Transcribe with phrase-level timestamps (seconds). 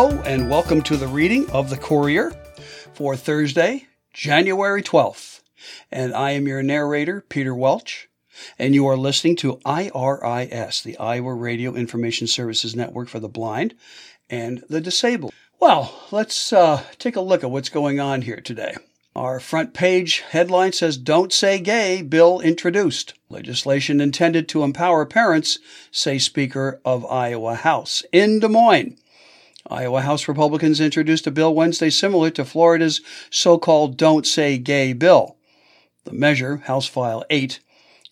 [0.00, 2.30] Hello, and welcome to the reading of the Courier
[2.94, 5.40] for Thursday, January 12th.
[5.90, 8.08] And I am your narrator, Peter Welch,
[8.60, 13.74] and you are listening to IRIS, the Iowa Radio Information Services Network for the Blind
[14.30, 15.34] and the Disabled.
[15.58, 18.76] Well, let's uh, take a look at what's going on here today.
[19.16, 23.14] Our front page headline says Don't Say Gay Bill Introduced.
[23.28, 25.58] Legislation intended to empower parents,
[25.90, 28.04] say Speaker of Iowa House.
[28.12, 28.96] In Des Moines,
[29.70, 34.92] Iowa House Republicans introduced a bill Wednesday similar to Florida's so called Don't Say Gay
[34.94, 35.36] bill.
[36.04, 37.60] The measure, House File 8,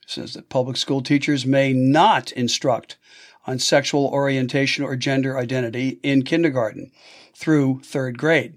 [0.06, 2.96] says that public school teachers may not instruct
[3.46, 6.90] on sexual orientation or gender identity in kindergarten
[7.34, 8.56] through third grade.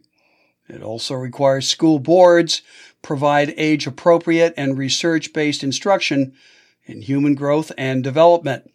[0.68, 2.62] It also requires school boards
[3.02, 6.34] provide age appropriate and research based instruction
[6.86, 8.72] in human growth and development.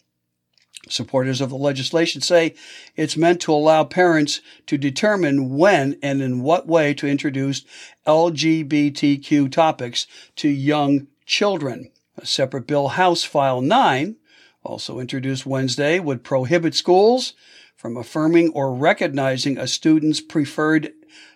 [0.89, 2.55] Supporters of the legislation say
[2.95, 7.65] it's meant to allow parents to determine when and in what way to introduce
[8.07, 11.91] LGBTQ topics to young children.
[12.19, 14.17] A separate bill, House File 9,
[14.63, 17.33] also introduced Wednesday, would prohibit schools
[17.77, 20.93] from affirming or recognizing a student's preferred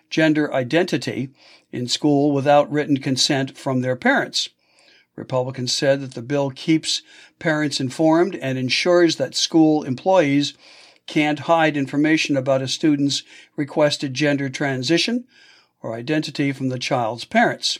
[0.09, 1.29] gender identity
[1.71, 4.49] in school without written consent from their parents.
[5.19, 7.01] Republicans said that the bill keeps
[7.37, 10.53] parents informed and ensures that school employees
[11.05, 13.23] can't hide information about a student's
[13.57, 15.25] requested gender transition
[15.81, 17.79] or identity from the child's parents.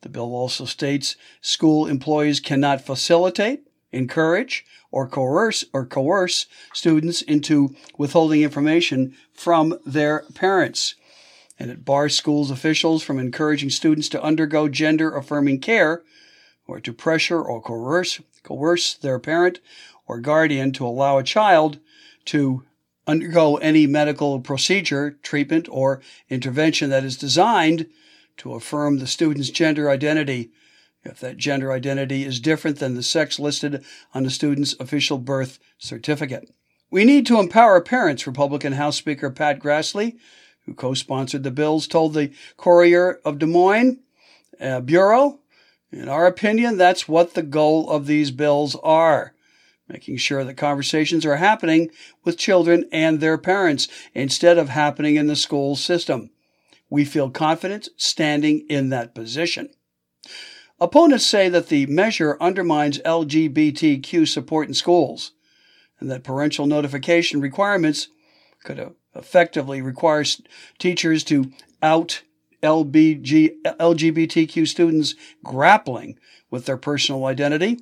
[0.00, 7.74] The bill also states school employees cannot facilitate, encourage, or coerce or coerce students into
[7.98, 10.94] withholding information from their parents.
[11.58, 16.02] And it bars schools officials from encouraging students to undergo gender affirming care
[16.72, 19.60] or to pressure or coerce, coerce their parent
[20.06, 21.78] or guardian to allow a child
[22.24, 22.62] to
[23.06, 26.00] undergo any medical procedure, treatment, or
[26.30, 27.86] intervention that is designed
[28.38, 30.50] to affirm the student's gender identity
[31.04, 33.84] if that gender identity is different than the sex listed
[34.14, 36.48] on the student's official birth certificate.
[36.90, 40.16] We need to empower parents, Republican House Speaker Pat Grassley,
[40.64, 43.98] who co sponsored the bills, told the Courier of Des Moines
[44.60, 45.40] uh, Bureau
[45.92, 49.34] in our opinion, that's what the goal of these bills are.
[49.88, 51.90] Making sure that conversations are happening
[52.24, 56.30] with children and their parents instead of happening in the school system.
[56.88, 59.70] We feel confident standing in that position.
[60.80, 65.32] Opponents say that the measure undermines LGBTQ support in schools
[66.00, 68.08] and that parental notification requirements
[68.64, 70.24] could effectively require
[70.78, 72.22] teachers to out
[72.62, 75.14] LBG, LGBTQ students
[75.44, 76.18] grappling
[76.50, 77.80] with their personal identity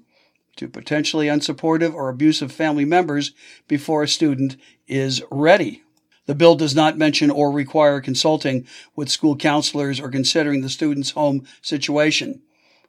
[0.56, 3.32] to potentially unsupportive or abusive family members
[3.68, 5.82] before a student is ready.
[6.26, 11.10] The bill does not mention or require consulting with school counselors or considering the student's
[11.10, 12.42] home situation.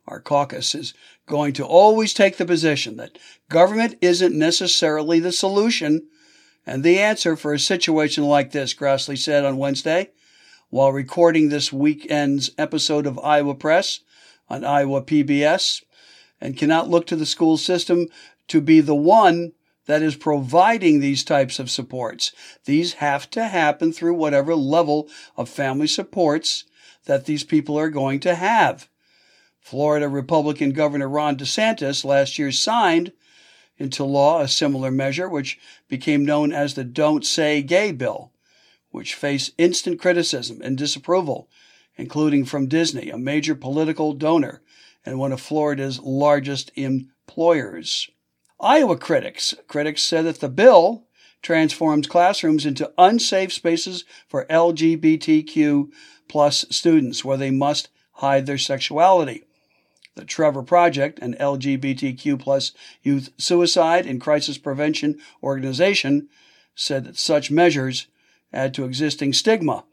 [0.08, 0.94] Our caucus is
[1.26, 3.18] going to always take the position that
[3.50, 6.08] government isn't necessarily the solution
[6.66, 10.12] and the answer for a situation like this, Grassley said on Wednesday
[10.72, 14.00] while recording this weekend's episode of Iowa Press
[14.50, 15.84] on Iowa PBS
[16.40, 18.08] and cannot look to the school system
[18.48, 19.52] to be the one
[19.88, 22.32] that is providing these types of supports.
[22.64, 26.64] These have to happen through whatever level of family supports
[27.04, 28.88] that these people are going to have.
[29.60, 33.12] Florida Republican Governor Ron DeSantis last year signed
[33.78, 35.60] into law a similar measure, which
[35.90, 38.31] became known as the Don't Say Gay Bill
[38.92, 41.50] which face instant criticism and disapproval,
[41.96, 44.62] including from Disney, a major political donor
[45.06, 48.10] and one of Florida's largest employers.
[48.60, 51.08] Iowa critics critics said that the bill
[51.42, 55.90] transforms classrooms into unsafe spaces for LGBTQ
[56.28, 59.44] plus students where they must hide their sexuality.
[60.16, 66.30] The Trevor Project, an LGBTQ plus youth suicide and crisis prevention organization,
[66.76, 68.08] said that such measures
[68.54, 69.84] add to existing stigma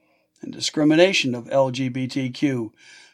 [0.40, 2.70] and discrimination of LGBTQ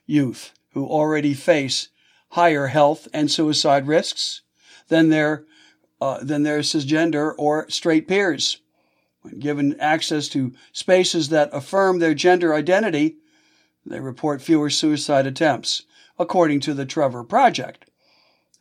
[0.07, 1.89] youth who already face
[2.31, 4.43] higher health and suicide risks
[4.89, 5.45] than their,
[6.01, 8.59] uh, than their cisgender or straight peers.
[9.23, 13.17] When given access to spaces that affirm their gender identity,
[13.87, 15.85] they report fewer suicide attempts,
[16.19, 17.87] according to the Trevor Project.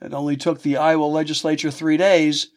[0.01, 2.47] It only took the Iowa legislature three days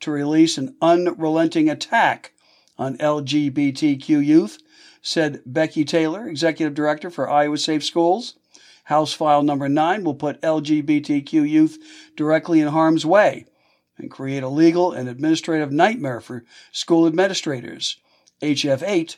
[0.00, 2.33] to release an unrelenting attack
[2.78, 4.58] on LGBTQ youth,
[5.02, 8.36] said Becky Taylor, Executive Director for Iowa Safe Schools.
[8.84, 11.78] House File Number 9 will put LGBTQ youth
[12.16, 13.46] directly in harm's way
[13.96, 17.96] and create a legal and administrative nightmare for school administrators,
[18.42, 19.16] HF8,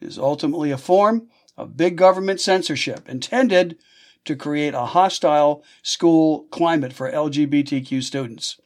[0.00, 3.78] is ultimately a form of big government censorship intended
[4.24, 8.60] to create a hostile school climate for LGBTQ students.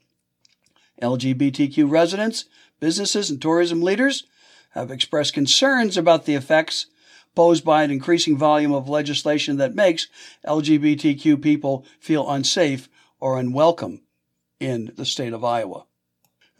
[1.00, 2.44] LGBTQ residents,
[2.78, 4.24] businesses, and tourism leaders
[4.70, 6.86] have expressed concerns about the effects
[7.34, 10.08] posed by an increasing volume of legislation that makes
[10.46, 12.88] LGBTQ people feel unsafe
[13.18, 14.00] or unwelcome
[14.58, 15.84] in the state of Iowa.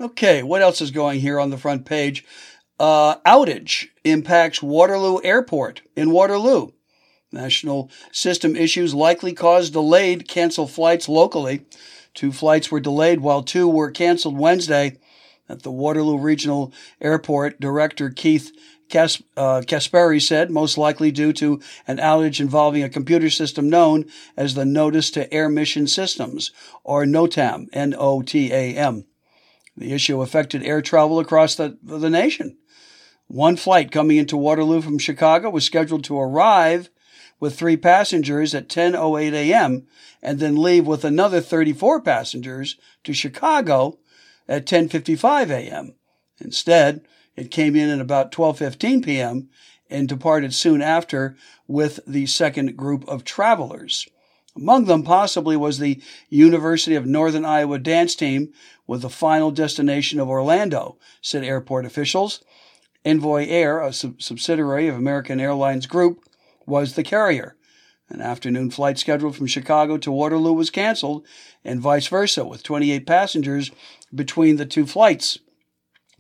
[0.00, 2.24] Okay, what else is going here on the front page?
[2.78, 6.70] Uh, outage impacts Waterloo Airport in Waterloo.
[7.32, 11.66] National system issues likely cause delayed canceled flights locally.
[12.20, 14.98] Two flights were delayed while two were canceled Wednesday
[15.48, 16.70] at the Waterloo Regional
[17.00, 17.58] Airport.
[17.58, 18.52] Director Keith
[18.90, 19.62] Cas- uh,
[20.18, 24.04] said, most likely due to an outage involving a computer system known
[24.36, 26.52] as the Notice to Air Mission Systems,
[26.84, 29.06] or NOTAM, N-O-T-A-M.
[29.78, 32.58] The issue affected air travel across the, the nation.
[33.28, 36.90] One flight coming into Waterloo from Chicago was scheduled to arrive
[37.40, 39.86] with three passengers at 10:08 a.m.
[40.22, 43.98] and then leave with another 34 passengers to Chicago
[44.46, 45.94] at 10:55 a.m.
[46.38, 47.00] Instead,
[47.34, 49.48] it came in at about 12:15 p.m.
[49.88, 54.06] and departed soon after with the second group of travelers.
[54.56, 58.52] Among them possibly was the University of Northern Iowa dance team
[58.86, 62.42] with the final destination of Orlando, said airport officials.
[63.04, 66.24] Envoy Air, a sub- subsidiary of American Airlines Group,
[66.66, 67.56] was the carrier.
[68.08, 71.24] An afternoon flight scheduled from Chicago to Waterloo was canceled,
[71.64, 73.70] and vice versa, with 28 passengers
[74.12, 75.38] between the two flights.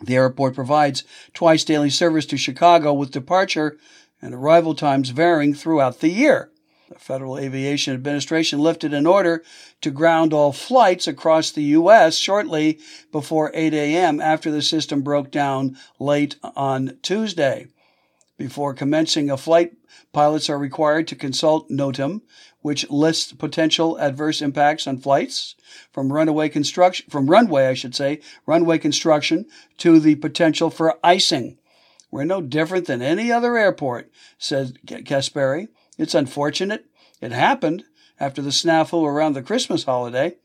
[0.00, 1.04] The airport provides
[1.34, 3.76] twice daily service to Chicago with departure
[4.22, 6.50] and arrival times varying throughout the year.
[6.88, 9.44] The Federal Aviation Administration lifted an order
[9.80, 12.16] to ground all flights across the U.S.
[12.16, 12.80] shortly
[13.12, 14.20] before 8 a.m.
[14.20, 17.68] after the system broke down late on Tuesday.
[18.40, 19.74] Before commencing a flight,
[20.14, 22.22] pilots are required to consult NOTAM,
[22.62, 25.56] which lists potential adverse impacts on flights
[25.92, 29.44] from runway construction, from runway, I should say, runway construction
[29.76, 31.58] to the potential for icing.
[32.10, 35.68] We're no different than any other airport, said Kaspari.
[35.98, 36.86] It's unfortunate.
[37.20, 37.84] It happened
[38.18, 40.36] after the snafu around the Christmas holiday.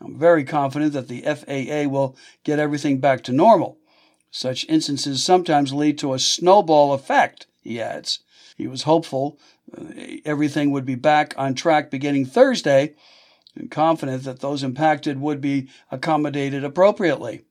[0.00, 3.78] I'm very confident that the FAA will get everything back to normal.
[4.36, 8.18] Such instances sometimes lead to a snowball effect, he adds.
[8.56, 9.38] He was hopeful
[9.72, 9.84] uh,
[10.24, 12.96] everything would be back on track beginning Thursday
[13.54, 17.42] and confident that those impacted would be accommodated appropriately.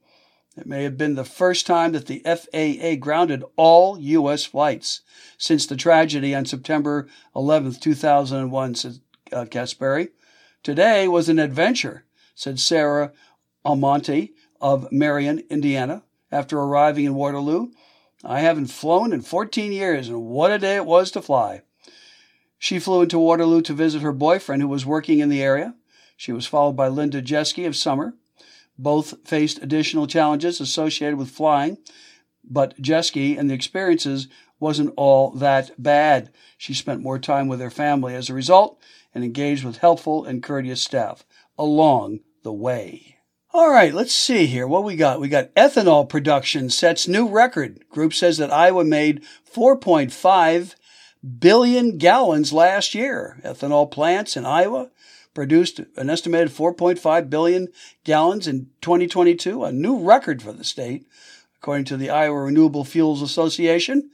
[0.57, 4.43] It may have been the first time that the FAA grounded all U.S.
[4.43, 5.03] flights
[5.37, 8.99] since the tragedy on September 11, 2001, said
[9.31, 9.45] uh.
[10.63, 12.03] Today was an adventure,
[12.35, 13.13] said Sarah
[13.63, 16.03] Almonte of Marion, Indiana,
[16.33, 17.67] after arriving in Waterloo.
[18.23, 21.61] I haven't flown in 14 years, and what a day it was to fly.
[22.57, 25.75] She flew into Waterloo to visit her boyfriend who was working in the area.
[26.15, 28.15] She was followed by Linda Jeske of Sumner.
[28.77, 31.77] Both faced additional challenges associated with flying,
[32.43, 34.27] but Jeske and the experiences
[34.59, 36.31] wasn't all that bad.
[36.57, 38.79] She spent more time with her family as a result
[39.13, 41.25] and engaged with helpful and courteous staff
[41.57, 43.12] along the way.
[43.55, 44.65] All right, let's see here.
[44.65, 45.19] What we got?
[45.21, 47.87] We got ethanol production sets new record.
[47.87, 49.23] Group says that Iowa made
[49.55, 50.73] 4.5
[51.37, 53.39] billion gallons last year.
[53.43, 54.89] Ethanol plants in Iowa
[55.35, 57.67] produced an estimated 4.5 billion
[58.03, 61.05] gallons in 2022, a new record for the state,
[61.57, 64.09] according to the Iowa Renewable Fuels Association.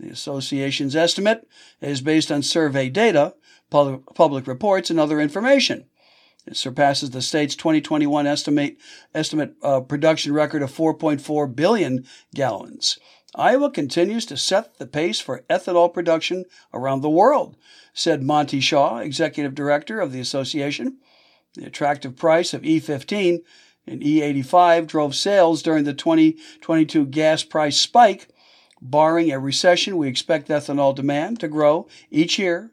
[0.00, 1.46] The association's estimate
[1.80, 3.34] is based on survey data,
[3.70, 5.84] public reports, and other information.
[6.46, 8.76] It surpasses the state's 2021 estimate
[9.14, 12.98] estimate uh, production record of 4.4 billion gallons.
[13.34, 16.44] Iowa continues to set the pace for ethanol production
[16.74, 17.56] around the world,
[17.94, 20.98] said Monty Shaw, executive director of the association.
[21.54, 23.38] The attractive price of E15
[23.86, 28.28] and E85 drove sales during the 2022 gas price spike.
[28.80, 32.72] Barring a recession, we expect ethanol demand to grow each year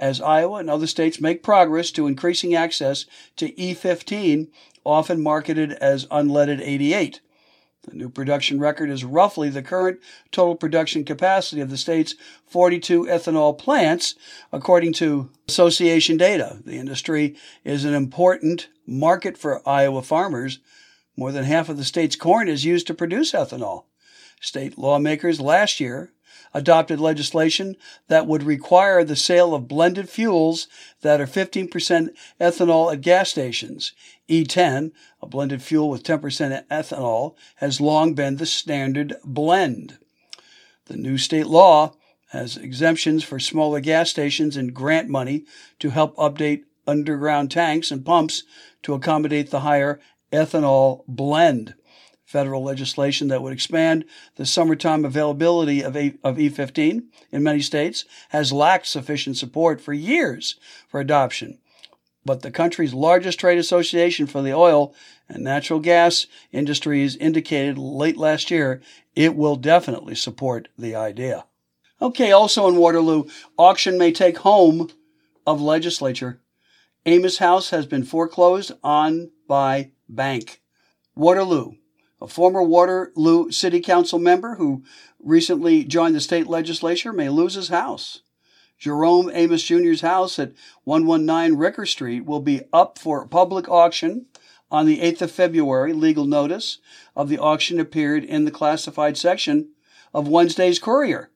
[0.00, 3.04] as Iowa and other states make progress to increasing access
[3.36, 4.48] to E15,
[4.82, 7.20] often marketed as unleaded 88.
[7.82, 10.00] The new production record is roughly the current
[10.32, 12.14] total production capacity of the state's
[12.46, 14.14] 42 ethanol plants,
[14.52, 16.60] according to association data.
[16.64, 20.60] The industry is an important market for Iowa farmers.
[21.16, 23.84] More than half of the state's corn is used to produce ethanol.
[24.40, 26.12] State lawmakers last year
[26.52, 27.76] adopted legislation
[28.08, 30.68] that would require the sale of blended fuels
[31.02, 33.92] that are 15% ethanol at gas stations.
[34.28, 39.98] E10, a blended fuel with 10% ethanol, has long been the standard blend.
[40.86, 41.94] The new state law
[42.30, 45.44] has exemptions for smaller gas stations and grant money
[45.80, 48.44] to help update underground tanks and pumps
[48.82, 50.00] to accommodate the higher
[50.32, 51.74] ethanol blend.
[52.30, 54.04] Federal legislation that would expand
[54.36, 59.92] the summertime availability of, a, of E15 in many states has lacked sufficient support for
[59.92, 60.54] years
[60.86, 61.58] for adoption.
[62.24, 64.94] But the country's largest trade association for the oil
[65.28, 68.80] and natural gas industries indicated late last year
[69.16, 71.46] it will definitely support the idea.
[72.00, 73.24] Okay, also in Waterloo,
[73.58, 74.88] auction may take home
[75.44, 76.40] of legislature.
[77.04, 80.62] Amos House has been foreclosed on by bank.
[81.16, 81.72] Waterloo,
[82.20, 84.82] a former Waterloo City Council member who
[85.22, 88.22] recently joined the state legislature, may lose his house.
[88.78, 90.52] Jerome Amos Jr.'s house at
[90.84, 94.26] 119 Ricker Street will be up for public auction
[94.70, 95.92] on the 8th of February.
[95.92, 96.78] Legal notice
[97.14, 99.70] of the auction appeared in the classified section
[100.14, 101.30] of Wednesday's Courier.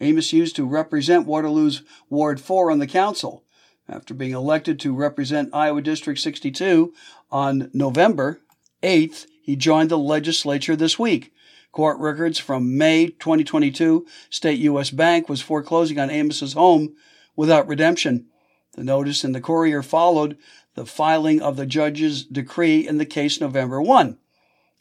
[0.00, 3.42] Amos used to represent Waterloo's Ward 4 on the council.
[3.88, 6.94] After being elected to represent Iowa District 62
[7.30, 8.40] on November
[8.82, 11.30] 8th, he joined the legislature this week.
[11.70, 14.88] Court records from May 2022 State U.S.
[14.88, 16.94] Bank was foreclosing on Amos's home
[17.36, 18.24] without redemption.
[18.72, 20.38] The notice in the Courier followed
[20.76, 24.16] the filing of the judge's decree in the case November 1.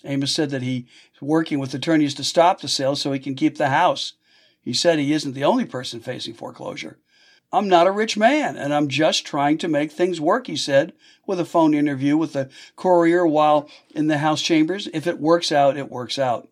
[0.05, 3.35] Amos said that he is working with attorneys to stop the sale so he can
[3.35, 4.13] keep the house.
[4.61, 6.99] He said he isn't the only person facing foreclosure.
[7.53, 10.91] I'm not a rich man, and I'm just trying to make things work, he said,
[11.27, 14.89] with a phone interview with the courier while in the House chambers.
[14.91, 16.49] If it works out, it works out.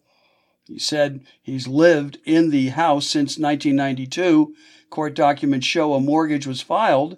[0.67, 4.55] He said he's lived in the house since 1992.
[4.91, 7.17] Court documents show a mortgage was filed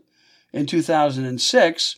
[0.53, 1.95] in 2006.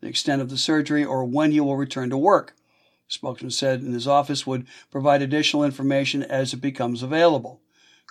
[0.00, 2.56] the extent of the surgery, or when he will return to work.
[3.06, 7.60] The spokesman said his office would provide additional information as it becomes available.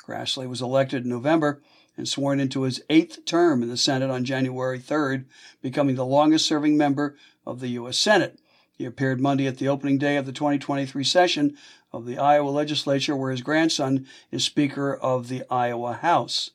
[0.06, 1.62] Grassley was elected in November
[1.98, 5.26] and sworn into his eighth term in the Senate on January 3rd,
[5.62, 7.98] becoming the longest serving member of the U.S.
[7.98, 8.40] Senate.
[8.78, 11.58] He appeared Monday at the opening day of the 2023 session
[11.92, 16.52] of the Iowa legislature, where his grandson is Speaker of the Iowa House.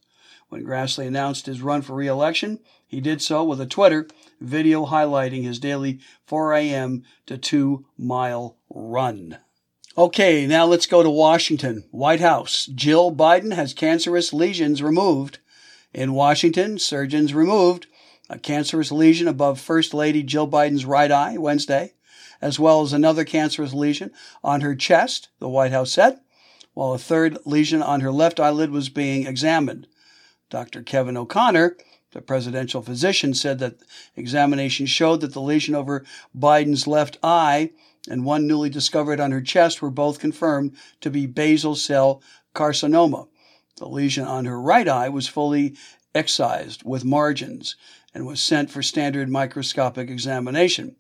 [0.48, 4.06] When Grassley announced his run for re-election, he did so with a Twitter
[4.40, 7.04] video highlighting his daily 4 a.m.
[7.26, 9.38] to 2 mile run.
[9.96, 11.84] Okay, now let's go to Washington.
[11.90, 12.66] White House.
[12.66, 15.38] Jill Biden has cancerous lesions removed.
[15.94, 17.86] In Washington, surgeons removed
[18.30, 21.92] a cancerous lesion above First Lady Jill Biden's right eye Wednesday,
[22.42, 24.10] as well as another cancerous lesion
[24.42, 26.18] on her chest, the White House said,
[26.74, 29.86] while a third lesion on her left eyelid was being examined.
[30.50, 30.82] Dr.
[30.82, 31.76] Kevin O'Connor,
[32.10, 33.76] the presidential physician, said that
[34.16, 36.04] examination showed that the lesion over
[36.36, 37.70] Biden's left eye
[38.08, 42.20] and one newly discovered on her chest were both confirmed to be basal cell
[42.54, 43.28] carcinoma.
[43.76, 45.76] The lesion on her right eye was fully
[46.14, 47.76] excised with margins
[48.12, 50.96] and was sent for standard microscopic examination.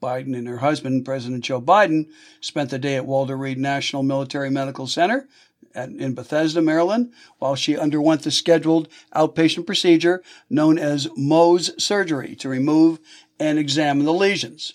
[0.00, 2.08] Biden and her husband, President Joe Biden,
[2.40, 5.28] spent the day at Walter Reed National Military Medical Center
[5.74, 12.48] in Bethesda, Maryland, while she underwent the scheduled outpatient procedure known as Mohs surgery to
[12.48, 12.98] remove
[13.38, 14.74] and examine the lesions.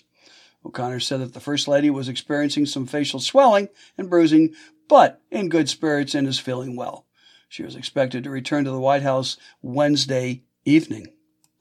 [0.64, 3.68] O'Connor said that the First Lady was experiencing some facial swelling
[3.98, 4.54] and bruising,
[4.88, 7.06] but in good spirits and is feeling well.
[7.48, 11.08] She was expected to return to the White House Wednesday evening.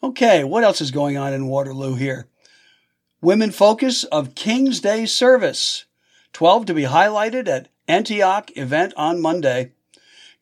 [0.02, 2.28] Okay, what else is going on in Waterloo here?
[3.26, 5.86] Women Focus of King's Day Service.
[6.34, 9.72] 12 to be highlighted at Antioch event on Monday.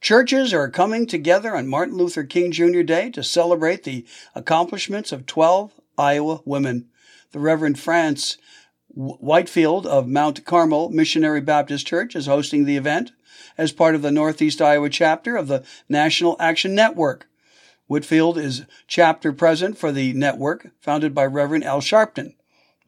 [0.02, 2.82] Churches are coming together on Martin Luther King Jr.
[2.82, 6.90] Day to celebrate the accomplishments of 12 Iowa women.
[7.32, 8.38] The Reverend Frantz
[8.94, 13.14] Whitfield of Mount Carmel Missionary Baptist Church is hosting the event
[13.58, 17.30] as part of the Northeast Iowa chapter of the National Action Network.
[17.88, 22.34] Whitfield is chapter president for the network, founded by Reverend Al Sharpton.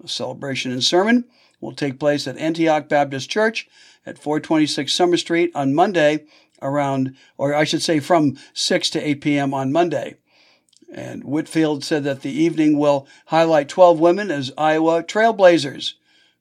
[0.04, 1.26] A celebration and sermon
[1.62, 3.68] will take place at Antioch Baptist Church
[4.06, 6.26] at 426 Summer Street on Monday
[6.62, 9.54] around, or I should say from 6 to 8 p.m.
[9.54, 10.16] on Monday.
[10.94, 15.94] And Whitfield said that the evening will highlight 12 women as Iowa trailblazers.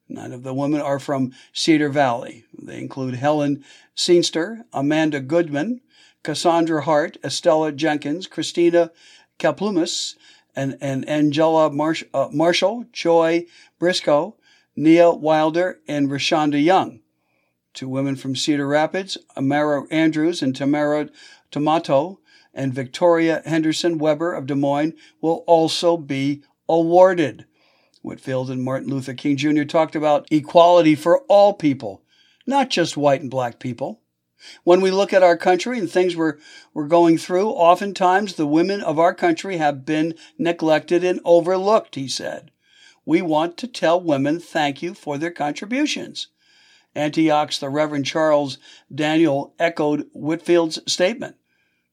[0.08, 2.44] Nine of the women are from Cedar Valley.
[2.56, 3.64] They include Helen
[3.96, 5.80] Seenster, Amanda Goodman,
[6.22, 8.90] Cassandra Hart, Estella Jenkins, Christina
[9.38, 10.14] Kaplumis,
[10.56, 13.46] and, and Angela Marsh, uh, Marshall, Joy
[13.78, 14.36] Briscoe,
[14.76, 17.00] Nia Wilder, and Rashonda Young.
[17.72, 21.08] Two women from Cedar Rapids, Amara Andrews and Tamara
[21.50, 22.20] Tomato,
[22.54, 27.46] and Victoria Henderson Weber of Des Moines will also be awarded.
[28.02, 29.64] Whitfield and Martin Luther King Jr.
[29.64, 32.02] talked about equality for all people,
[32.46, 34.00] not just white and black people.
[34.62, 36.38] When we look at our country and things we're,
[36.72, 42.08] we're going through, oftentimes the women of our country have been neglected and overlooked, he
[42.08, 42.50] said.
[43.04, 46.28] We want to tell women thank you for their contributions.
[46.94, 48.58] Antioch's the Reverend Charles
[48.94, 51.36] Daniel echoed Whitfield's statement.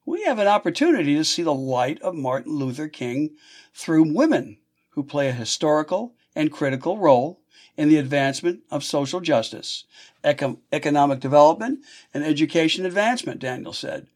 [0.06, 3.36] We have an opportunity to see the light of Martin Luther King
[3.74, 4.58] through women
[4.90, 7.40] who play a historical and critical role
[7.78, 9.86] in the advancement of social justice,
[10.24, 11.80] eco- economic development,
[12.14, 14.08] and education advancement, Daniel said.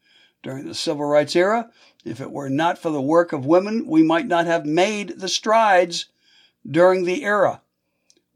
[0.42, 1.70] During the civil rights era,
[2.04, 5.28] if it were not for the work of women, we might not have made the
[5.28, 6.06] strides
[6.68, 7.62] during the era.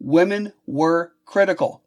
[0.00, 1.82] Women were critical.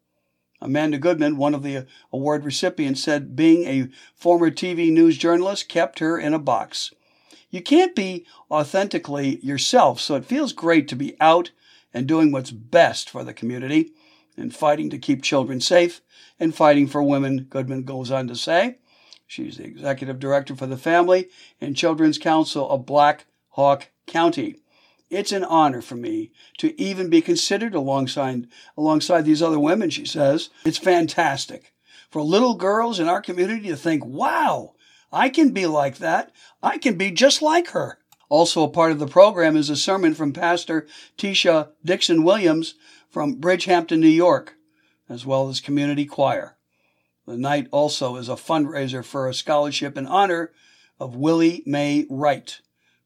[0.62, 6.00] Amanda Goodman, one of the award recipients, said being a former TV news journalist kept
[6.00, 6.92] her in a box.
[7.50, 11.52] You can't be authentically yourself, so it feels great to be out
[11.94, 13.92] and doing what's best for the community
[14.36, 16.02] and fighting to keep children safe
[16.40, 18.80] and fighting for women, Goodman goes on to say.
[19.28, 21.30] She's the executive director for the Family
[21.62, 24.58] and Children's Council of Black Hawk County.
[25.10, 30.06] It's an honor for me to even be considered alongside alongside these other women, she
[30.06, 30.50] says.
[30.66, 31.74] It's fantastic
[32.10, 34.74] for little girls in our community to think, "Wow,
[35.12, 36.32] I can be like that.
[36.62, 40.14] I can be just like her." Also, a part of the program is a sermon
[40.14, 42.76] from Pastor Tisha Dixon Williams
[43.10, 44.56] from Bridgehampton, New York,
[45.08, 46.58] as well as community choir.
[47.26, 50.52] The night also is a fundraiser for a scholarship in honor
[51.00, 52.60] of Willie May Wright.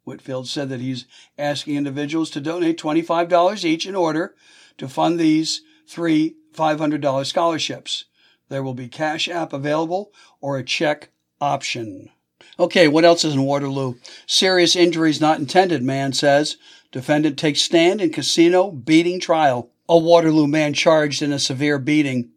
[0.05, 1.05] Whitfield said that he's
[1.37, 4.35] asking individuals to donate $25 each in order
[4.77, 8.05] to fund these three $500 scholarships.
[8.49, 11.09] There will be Cash App available or a check
[11.41, 12.09] option.
[12.59, 13.95] Okay, what else is in Waterloo?
[14.25, 16.57] Serious injuries not intended, man says.
[16.91, 19.69] Defendant takes stand in casino beating trial.
[19.87, 22.31] A Waterloo man charged in a severe beating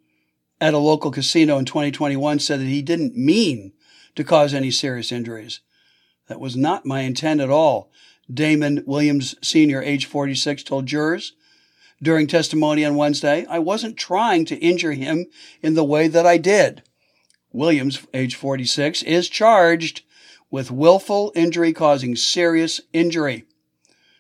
[0.61, 3.72] at a local casino in 2021 said that he didn't mean
[4.14, 5.61] to cause any serious injuries.
[6.28, 7.90] That was not my intent at all,
[8.33, 11.33] Damon Williams Sr., age 46, told jurors.
[12.02, 15.26] During testimony on Wednesday, I wasn't trying to injure him
[15.62, 16.83] in the way that I did.
[17.52, 20.02] Williams, age 46, is charged
[20.51, 23.45] with willful injury causing serious injury.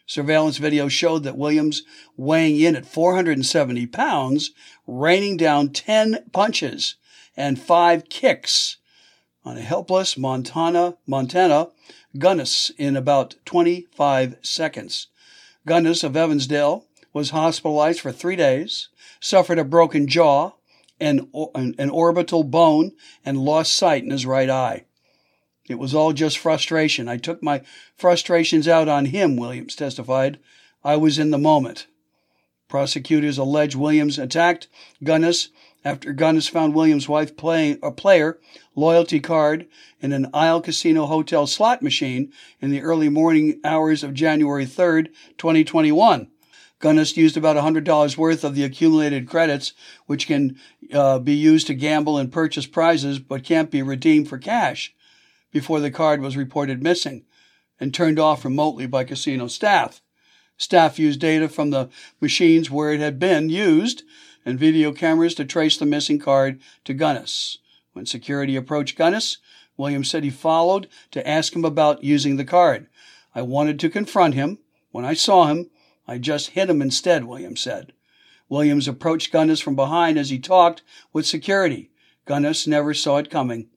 [0.06, 1.82] Surveillance video showed that Williams,
[2.16, 4.50] weighing in at 470 pounds,
[4.86, 6.96] raining down 10 punches
[7.36, 8.78] and five kicks
[9.44, 11.68] on a helpless Montana, Montana
[12.18, 15.06] Gunnis in about 25 seconds.
[15.64, 18.88] Gunnis of Evansdale was hospitalized for three days,
[19.20, 20.52] suffered a broken jaw,
[20.98, 22.92] an, an orbital bone,
[23.24, 24.84] and lost sight in his right eye.
[25.70, 27.08] It was all just frustration.
[27.08, 27.62] I took my
[27.96, 30.40] frustrations out on him, Williams testified.
[30.82, 31.86] I was in the moment.
[32.66, 34.66] Prosecutors allege Williams attacked
[35.04, 35.50] Gunnis
[35.84, 38.40] after Gunnis found Williams' wife playing a player
[38.74, 39.68] loyalty card
[40.00, 45.06] in an Isle Casino Hotel slot machine in the early morning hours of January 3rd,
[45.38, 46.32] 2021.
[46.80, 49.72] Gunnis used about $100 worth of the accumulated credits,
[50.06, 50.58] which can
[50.92, 54.92] uh, be used to gamble and purchase prizes but can't be redeemed for cash
[55.52, 57.24] before the card was reported missing
[57.78, 60.00] and turned off remotely by casino staff.
[60.56, 61.88] Staff used data from the
[62.20, 64.02] machines where it had been used
[64.44, 67.58] and video cameras to trace the missing card to Gunnis.
[67.92, 69.38] When security approached Gunnis,
[69.76, 72.88] Williams said he followed to ask him about using the card.
[73.34, 74.58] I wanted to confront him.
[74.90, 75.70] When I saw him,
[76.06, 77.92] I just hit him instead, Williams said.
[78.48, 80.82] Williams approached Gunnis from behind as he talked
[81.12, 81.90] with security.
[82.26, 83.68] Gunnis never saw it coming.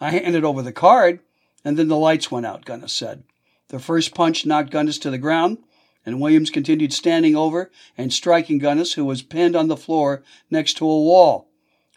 [0.00, 1.20] I handed over the card,
[1.64, 3.24] and then the lights went out, Gunnis said.
[3.68, 5.58] The first punch knocked Gunnis to the ground,
[6.06, 10.74] and Williams continued standing over and striking Gunnis, who was pinned on the floor next
[10.74, 11.48] to a wall.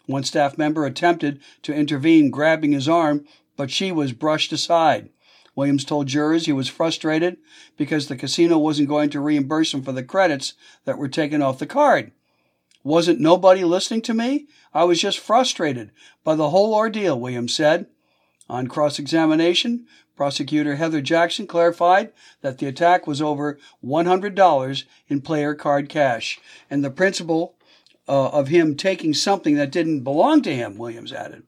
[0.06, 3.24] One staff member attempted to intervene, grabbing his arm,
[3.56, 5.10] but she was brushed aside.
[5.54, 7.36] Williams told jurors he was frustrated
[7.76, 11.58] because the casino wasn't going to reimburse him for the credits that were taken off
[11.58, 12.12] the card.
[12.84, 14.46] Wasn't nobody listening to me?
[14.74, 15.92] I was just frustrated
[16.24, 17.86] by the whole ordeal, Williams said.
[18.48, 25.54] On cross examination, prosecutor Heather Jackson clarified that the attack was over $100 in player
[25.54, 27.54] card cash, and the principle
[28.08, 31.44] uh, of him taking something that didn't belong to him, Williams added.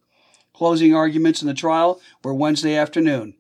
[0.52, 3.34] Closing arguments in the trial were Wednesday afternoon.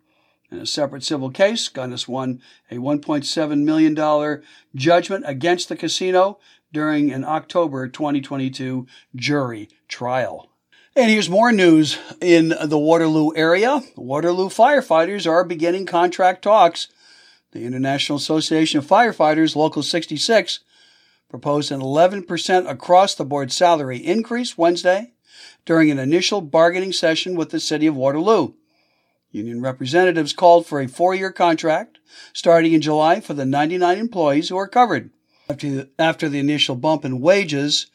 [0.50, 4.42] In a separate civil case, Gunnis won a $1.7 million
[4.74, 6.38] judgment against the casino
[6.74, 10.50] during an October 2022 jury trial.
[10.96, 13.80] And here's more news in the Waterloo area.
[13.96, 16.88] Waterloo firefighters are beginning contract talks.
[17.52, 20.60] The International Association of Firefighters, Local 66,
[21.30, 25.12] proposed an 11% across the board salary increase Wednesday
[25.64, 28.54] during an initial bargaining session with the city of Waterloo.
[29.30, 31.98] Union representatives called for a four year contract
[32.32, 35.10] starting in July for the 99 employees who are covered.
[35.48, 37.86] After the, after the initial bump in wages,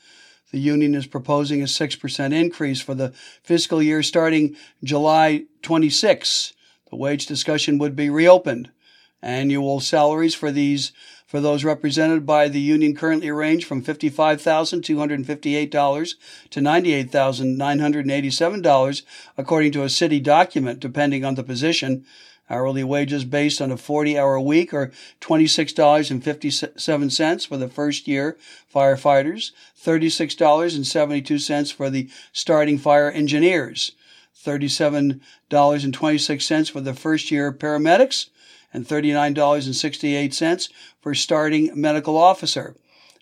[0.52, 6.54] the union is proposing a 6% increase for the fiscal year starting July 26.
[6.90, 8.72] The wage discussion would be reopened.
[9.22, 10.92] Annual salaries for these
[11.30, 16.16] for those represented by the union currently range from $55,258
[16.50, 19.02] to $98,987
[19.38, 22.04] according to a city document depending on the position.
[22.50, 28.38] Hourly wages based on a 40 hour week are $26.57 for the first year
[28.74, 33.92] firefighters, $36.72 for the starting fire engineers,
[34.44, 38.30] $37.26 for the first year paramedics,
[38.74, 40.70] and $39.68
[41.02, 42.76] for starting medical officer.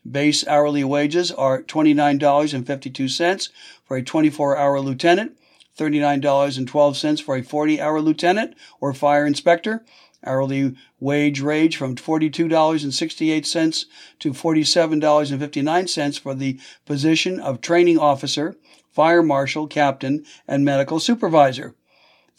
[0.10, 3.50] Base hourly wages are $29.52
[3.84, 5.37] for a 24 hour lieutenant,
[5.78, 9.84] $39.12 for a 40 hour lieutenant or fire inspector.
[10.26, 13.86] Hourly wage range from $42.68
[14.20, 18.58] to $47.59 for the position of training officer,
[18.92, 21.76] fire marshal, captain, and medical supervisor.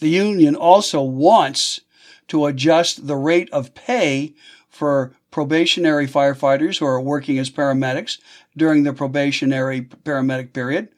[0.00, 1.80] The union also wants
[2.28, 4.34] to adjust the rate of pay
[4.68, 8.18] for probationary firefighters who are working as paramedics
[8.56, 10.88] during the probationary paramedic period.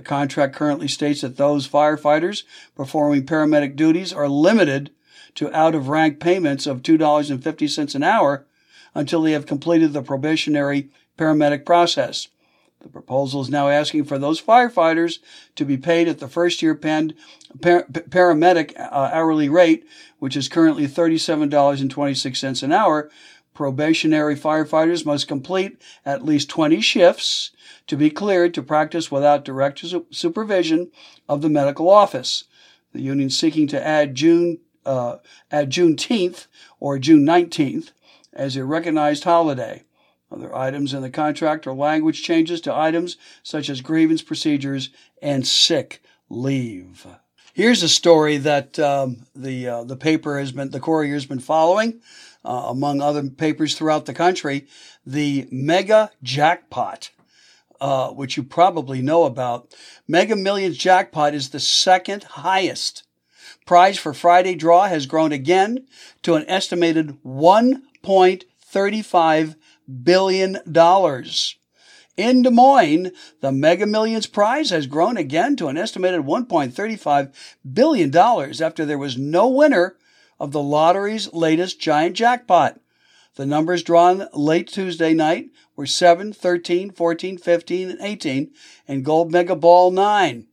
[0.00, 4.92] The contract currently states that those firefighters performing paramedic duties are limited
[5.34, 8.46] to out of rank payments of $2.50 an hour
[8.94, 12.28] until they have completed the probationary paramedic process.
[12.80, 15.18] The proposal is now asking for those firefighters
[15.56, 17.04] to be paid at the first year par-
[17.60, 19.86] paramedic uh, hourly rate,
[20.18, 23.10] which is currently $37.26 an hour.
[23.52, 27.50] Probationary firefighters must complete at least 20 shifts
[27.90, 30.92] to be cleared to practice without direct supervision
[31.28, 32.44] of the medical office.
[32.92, 35.16] The union seeking to add June uh,
[35.50, 36.46] add Juneteenth
[36.78, 37.90] or June 19th
[38.32, 39.82] as a recognized holiday.
[40.30, 45.44] Other items in the contract are language changes to items such as grievance procedures and
[45.44, 47.08] sick leave.
[47.52, 51.40] Here's a story that um, the uh, the paper has been the Courier has been
[51.40, 52.00] following,
[52.44, 54.68] uh, among other papers throughout the country.
[55.04, 57.10] The mega jackpot,
[57.80, 59.74] uh, which you probably know about,
[60.06, 63.04] Mega Millions jackpot is the second highest.
[63.66, 65.86] Prize for Friday draw has grown again
[66.22, 69.56] to an estimated 1.35
[70.02, 71.56] billion dollars.
[72.16, 77.32] In Des Moines, the Mega Millions prize has grown again to an estimated $1.35
[77.72, 79.96] billion after there was no winner
[80.38, 82.78] of the lottery's latest giant jackpot.
[83.36, 85.48] The numbers drawn late Tuesday night
[85.80, 88.50] were 7, 13, 14, 15, and 18,
[88.86, 90.46] and Gold Mega Ball 9.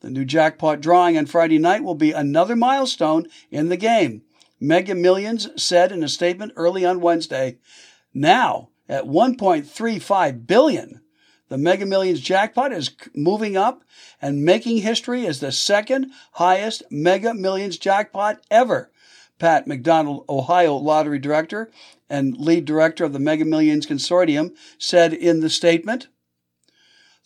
[0.00, 4.20] The new jackpot drawing on Friday night will be another milestone in the game.
[4.60, 7.56] Mega Millions said in a statement early on Wednesday.
[8.12, 11.00] Now, at 1.35 billion.
[11.48, 13.82] The Mega Millions jackpot is moving up
[14.20, 18.90] and making history as the second highest Mega Millions jackpot ever.
[19.38, 21.70] Pat McDonald, Ohio lottery director
[22.08, 26.08] and lead director of the Mega Millions Consortium, said in the statement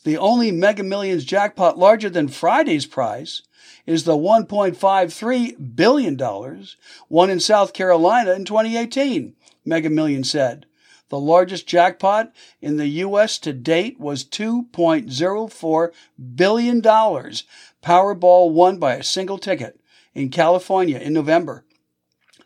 [0.04, 3.42] The only Mega Millions jackpot larger than Friday's prize
[3.86, 6.66] is the $1.53 billion
[7.08, 10.66] won in South Carolina in 2018, Mega Millions said.
[11.10, 13.38] The largest jackpot in the U.S.
[13.38, 15.90] to date was $2.04
[16.36, 16.82] billion.
[16.82, 19.80] Powerball won by a single ticket
[20.14, 21.64] in California in November.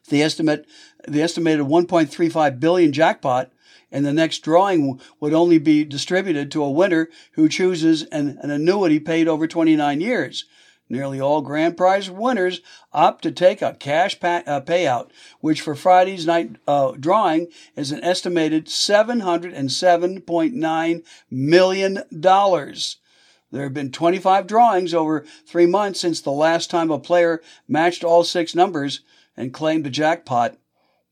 [0.08, 0.66] The estimate,
[1.06, 3.50] the estimated 1.35 billion jackpot
[3.90, 8.50] in the next drawing would only be distributed to a winner who chooses an, an
[8.50, 10.44] annuity paid over 29 years.
[10.88, 12.60] Nearly all grand prize winners
[12.92, 15.08] opt to take a cash uh, payout,
[15.40, 22.02] which for Friday's night uh, drawing is an estimated $707.9 million.
[23.50, 28.04] There have been 25 drawings over three months since the last time a player matched
[28.04, 29.00] all six numbers
[29.36, 30.56] and claimed the jackpot.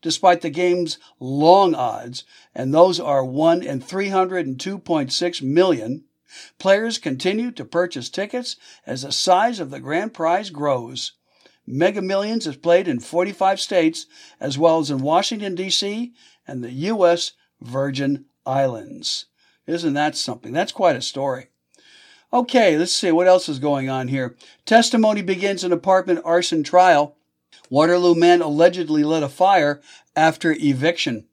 [0.03, 6.05] Despite the game's long odds, and those are 1 in 302.6 million,
[6.59, 11.13] Players continue to purchase tickets as the size of the grand prize grows.
[11.67, 14.07] Mega Millions is played in 45 states
[14.41, 16.13] as well as in Washington, D.C.
[16.47, 17.33] and the U.S.
[17.61, 19.27] Virgin Islands.
[19.67, 20.53] Isn't that something?
[20.53, 21.49] That's quite a story.
[22.33, 24.35] Okay, let's see what else is going on here.
[24.65, 27.17] Testimony begins in apartment arson trial.
[27.71, 29.81] Waterloo man allegedly lit a fire
[30.15, 31.27] after eviction.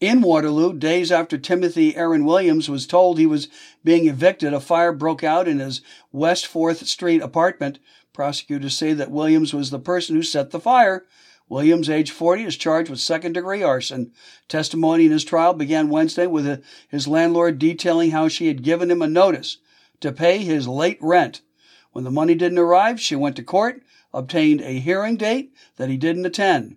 [0.00, 3.48] In Waterloo, days after Timothy Aaron Williams was told he was
[3.84, 7.78] being evicted, a fire broke out in his West 4th Street apartment.
[8.12, 11.04] Prosecutors say that Williams was the person who set the fire.
[11.48, 14.10] Williams, age 40, is charged with second degree arson.
[14.48, 19.02] Testimony in his trial began Wednesday with his landlord detailing how she had given him
[19.02, 19.58] a notice
[20.00, 21.42] to pay his late rent.
[21.92, 25.96] When the money didn't arrive, she went to court, obtained a hearing date that he
[25.96, 26.76] didn't attend.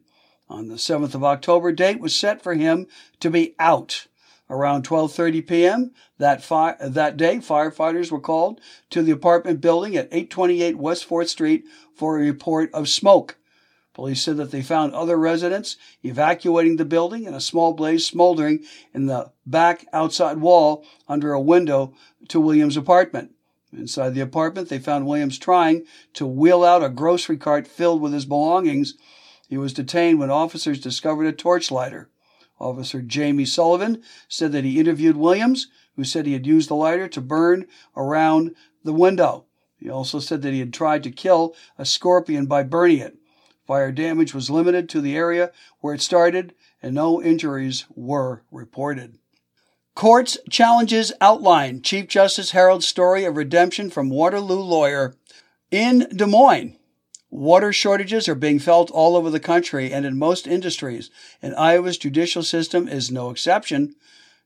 [0.50, 2.88] On the 7th of October, date was set for him
[3.20, 4.08] to be out.
[4.48, 5.92] Around 12:30 p.m.
[6.20, 11.30] that fi- that day, firefighters were called to the apartment building at 828 West 4th
[11.30, 13.38] Street for a report of smoke.
[13.96, 18.60] Police said that they found other residents evacuating the building and a small blaze smoldering
[18.94, 21.94] in the back outside wall under a window
[22.28, 23.35] to Williams' apartment.
[23.78, 28.14] Inside the apartment, they found Williams trying to wheel out a grocery cart filled with
[28.14, 28.96] his belongings
[29.48, 32.08] he was detained when officers discovered a torchlighter.
[32.60, 37.08] Officer Jamie Sullivan said that he interviewed Williams, who said he had used the lighter
[37.10, 39.46] to burn around the window.
[39.78, 43.18] He also said that he had tried to kill a scorpion by burning it.
[43.68, 49.20] Fire damage was limited to the area where it started, and no injuries were reported.
[49.96, 55.16] Courts challenges outline Chief Justice Harold's story of redemption from Waterloo lawyer.
[55.72, 56.76] In Des Moines,
[57.30, 61.10] Water shortages are being felt all over the country and in most industries,
[61.42, 63.96] and Iowa's judicial system is no exception.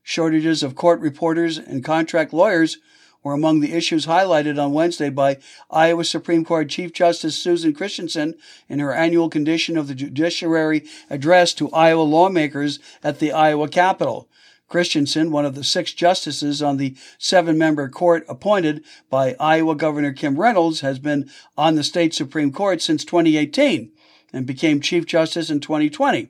[0.04, 2.78] Shortages of court reporters and contract lawyers
[3.24, 8.36] were among the issues highlighted on Wednesday by Iowa Supreme Court Chief Justice Susan Christensen
[8.68, 14.28] in her annual Condition of the Judiciary address to Iowa lawmakers at the Iowa Capitol.
[14.70, 20.12] Christensen, one of the six justices on the seven member court appointed by Iowa Governor
[20.12, 21.28] Kim Reynolds, has been
[21.58, 23.90] on the state Supreme Court since 2018
[24.32, 26.28] and became Chief Justice in 2020.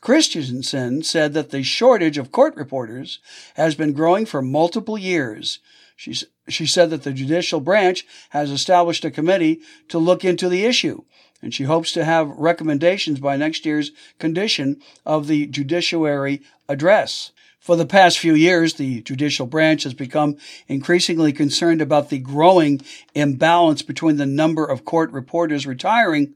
[0.00, 3.20] Christensen said that the shortage of court reporters
[3.54, 5.60] has been growing for multiple years.
[5.94, 6.16] She,
[6.48, 11.02] she said that the judicial branch has established a committee to look into the issue,
[11.40, 17.30] and she hopes to have recommendations by next year's condition of the judiciary address.
[17.68, 22.80] For the past few years, the judicial branch has become increasingly concerned about the growing
[23.14, 26.32] imbalance between the number of court reporters retiring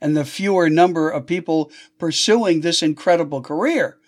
[0.00, 3.98] and the fewer number of people pursuing this incredible career.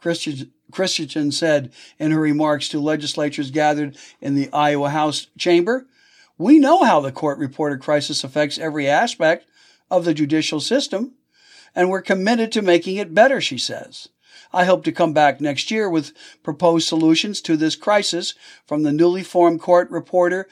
[0.00, 5.88] Christensen said in her remarks to legislatures gathered in the Iowa House chamber,
[6.36, 9.48] We know how the court reporter crisis affects every aspect
[9.90, 11.14] of the judicial system,
[11.74, 14.08] and we're committed to making it better, she says.
[14.52, 18.34] I hope to come back next year with proposed solutions to this crisis
[18.66, 20.48] from the newly formed court reporter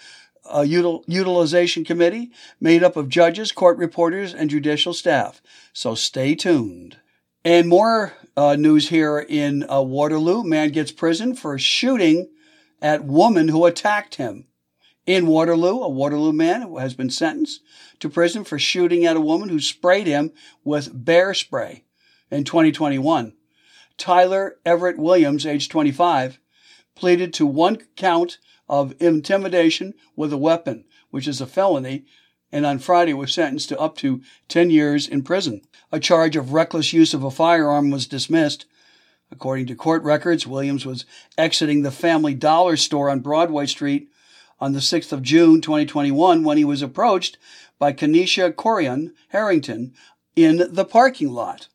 [0.48, 2.30] uh, util- utilization committee
[2.60, 5.40] made up of judges, court reporters, and judicial staff.
[5.72, 6.98] So stay tuned.
[7.44, 10.42] And more uh, news here in uh, Waterloo.
[10.42, 12.28] Man gets prison for shooting
[12.82, 14.46] at woman who attacked him.
[15.06, 17.62] In Waterloo, a Waterloo man has been sentenced
[18.00, 20.32] to prison for shooting at a woman who sprayed him
[20.64, 21.84] with bear spray
[22.30, 23.32] in 2021.
[23.98, 26.38] Tyler Everett Williams, age 25,
[26.94, 32.04] pleaded to one count of intimidation with a weapon, which is a felony,
[32.52, 35.62] and on Friday was sentenced to up to 10 years in prison.
[35.92, 38.66] A charge of reckless use of a firearm was dismissed.
[39.30, 41.04] According to court records, Williams was
[41.36, 44.08] exiting the Family Dollar store on Broadway Street
[44.60, 47.36] on the 6th of June 2021 when he was approached
[47.78, 49.92] by Kenesha Corian Harrington
[50.34, 51.68] in the parking lot.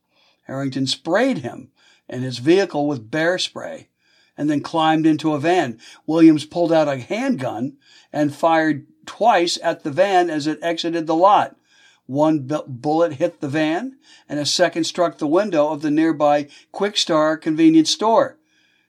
[0.43, 1.71] Harrington sprayed him
[2.11, 3.87] and his vehicle with bear spray
[4.37, 5.79] and then climbed into a van.
[6.05, 7.77] Williams pulled out a handgun
[8.13, 11.55] and fired twice at the van as it exited the lot.
[12.05, 13.97] One bullet hit the van
[14.27, 18.37] and a second struck the window of the nearby Kwik Star convenience store.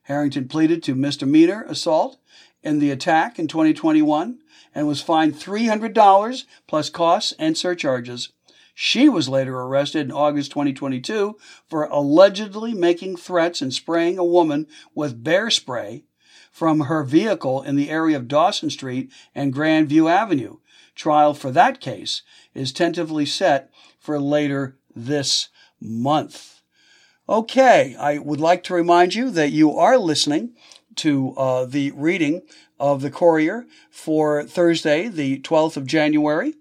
[0.02, 2.18] Harrington pleaded to misdemeanor assault
[2.62, 4.40] in the attack in 2021
[4.74, 8.30] and was fined $300 plus costs and surcharges.
[8.74, 11.36] She was later arrested in August 2022
[11.68, 16.04] for allegedly making threats and spraying a woman with bear spray
[16.50, 20.58] from her vehicle in the area of Dawson Street and Grandview Avenue.
[20.94, 22.22] Trial for that case
[22.54, 25.48] is tentatively set for later this
[25.80, 26.60] month.
[27.28, 30.54] Okay, I would like to remind you that you are listening
[30.96, 32.42] to uh, the reading
[32.78, 36.54] of the Courier for Thursday, the 12th of January.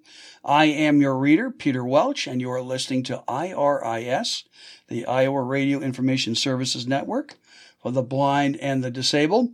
[0.44, 4.44] I am your reader, Peter Welch, and you are listening to IRIS,
[4.88, 7.36] the Iowa Radio Information Services Network
[7.80, 9.52] for the blind and the disabled.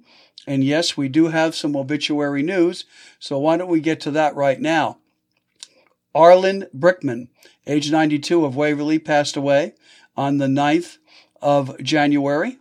[0.48, 2.86] And yes, we do have some obituary news,
[3.20, 5.00] so why don't we get to that right now?
[6.16, 7.28] Arlen Brickman,
[7.68, 9.74] age 92 of Waverly, passed away
[10.16, 11.00] on the 9th
[11.42, 12.60] of January.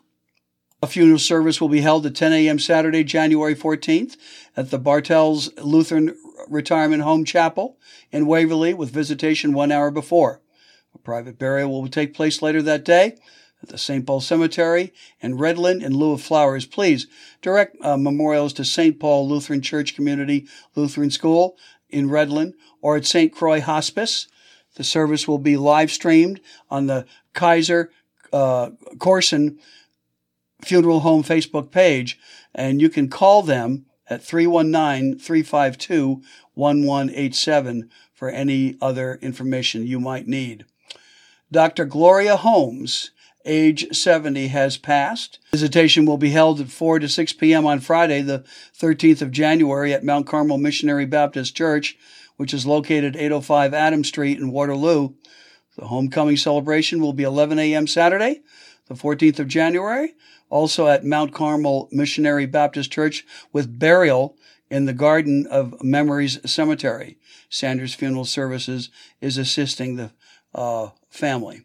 [0.83, 2.59] A funeral service will be held at 10 a.m.
[2.59, 4.17] Saturday, January 14th
[4.57, 6.17] at the Bartels Lutheran
[6.49, 7.79] Retirement Home Chapel
[8.11, 10.41] in Waverly with visitation one hour before.
[10.95, 13.17] A private burial will take place later that day
[13.63, 14.07] at the St.
[14.07, 16.67] Paul Cemetery in Readlyn in lieu of flowers.
[16.67, 17.07] Please
[17.43, 18.99] direct uh, memorials to St.
[18.99, 21.57] Paul Lutheran Church Community Lutheran School
[21.91, 23.33] in Readlyn or at St.
[23.33, 24.29] Croix Hospice.
[24.77, 27.91] The service will be live streamed on the Kaiser
[28.33, 29.59] uh, Corson
[30.63, 32.19] Funeral Home Facebook page,
[32.55, 36.23] and you can call them at 319 352
[36.55, 40.65] 1187 for any other information you might need.
[41.53, 41.85] Dr.
[41.85, 43.11] Gloria Holmes,
[43.45, 45.39] age 70, has passed.
[45.53, 47.67] Visitation will be held at 4 to 6 p.m.
[47.67, 48.45] on Friday, the
[48.77, 51.97] 13th of January, at Mount Carmel Missionary Baptist Church,
[52.37, 55.11] which is located 805 Adams Street in Waterloo.
[55.77, 57.87] The homecoming celebration will be 11 a.m.
[57.87, 58.41] Saturday,
[58.87, 60.15] the 14th of January,
[60.51, 64.37] also at Mount Carmel Missionary Baptist Church with burial
[64.71, 67.19] in the Garden of Memories Cemetery.
[67.49, 70.11] Sanders Funeral Services is assisting the
[70.55, 71.63] uh, family.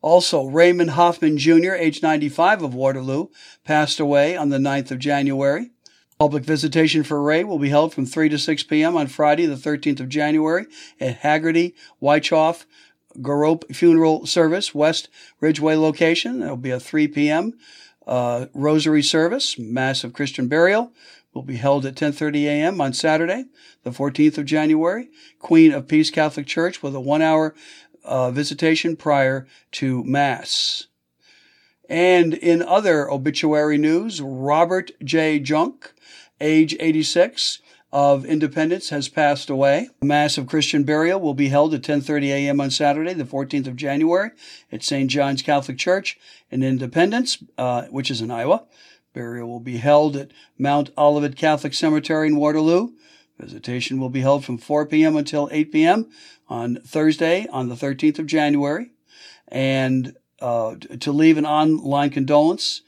[0.00, 3.28] Also, Raymond Hoffman Jr., age 95 of Waterloo,
[3.64, 5.70] passed away on the 9th of January.
[6.18, 8.96] Public visitation for Ray will be held from 3 to 6 p.m.
[8.96, 10.66] on Friday, the 13th of January
[11.00, 12.64] at Hagarty, Waychoff,
[13.18, 15.08] Grarup Funeral Service, West
[15.40, 16.42] Ridgeway location.
[16.42, 17.54] It'll be a 3 p.m.
[18.06, 20.92] Uh, rosary service, massive Christian burial,
[21.32, 22.80] will be held at 10:30 a.m.
[22.80, 23.46] on Saturday,
[23.84, 25.08] the 14th of January.
[25.38, 27.54] Queen of Peace Catholic Church with a one-hour
[28.04, 30.86] uh, visitation prior to Mass.
[31.88, 35.38] And in other obituary news, Robert J.
[35.38, 35.92] Junk,
[36.40, 37.60] age 86,
[37.92, 39.90] of Independence has passed away.
[40.00, 42.60] A massive Christian burial will be held at 10:30 a.m.
[42.60, 44.30] on Saturday, the 14th of January,
[44.70, 45.10] at St.
[45.10, 46.18] John's Catholic Church
[46.50, 48.64] in Independence, uh, which is in Iowa.
[49.12, 52.92] Burial will be held at Mount Olivet Catholic Cemetery in Waterloo.
[53.38, 55.16] Visitation will be held from 4 p.m.
[55.16, 56.08] until 8 p.m.
[56.48, 58.92] on Thursday, on the 13th of January.
[59.48, 62.80] And uh, to leave an online condolence,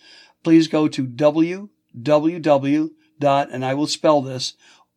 [0.43, 2.91] please go to www.
[3.21, 4.55] and I will spell this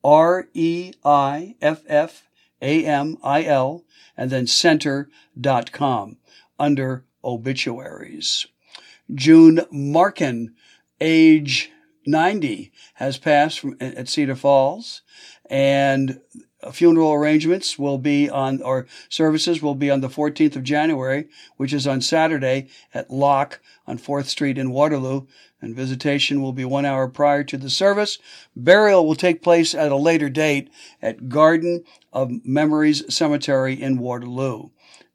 [0.08, 2.30] R E I F F
[2.62, 3.84] A M I L,
[4.16, 6.18] and then center.com
[6.58, 8.48] under obituaries.
[9.14, 10.56] June Markin,
[11.02, 11.72] age
[12.06, 15.02] 90, has passed from, at Cedar Falls,
[15.50, 16.22] and
[16.72, 21.74] funeral arrangements will be on, or services will be on the 14th of January, which
[21.74, 25.28] is on Saturday at Locke on 4th Street in Waterloo,
[25.62, 28.18] and visitation will be one hour prior to the service.
[28.56, 30.70] Burial will take place at a later date
[31.02, 34.70] at Garden of Memories Cemetery in Waterloo.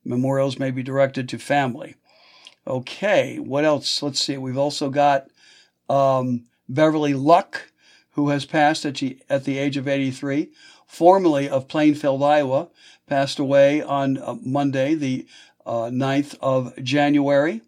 [0.04, 1.96] Memorials may be directed to family.
[2.66, 4.02] Okay, what else?
[4.02, 4.36] Let's see.
[4.36, 5.28] We've also got
[5.88, 7.72] um, Beverly Luck,
[8.12, 10.50] who has passed at, at the age of 83
[10.92, 12.68] formerly of Plainfield, Iowa,
[13.06, 15.26] passed away on uh, Monday, the
[15.64, 17.62] uh, 9th of January.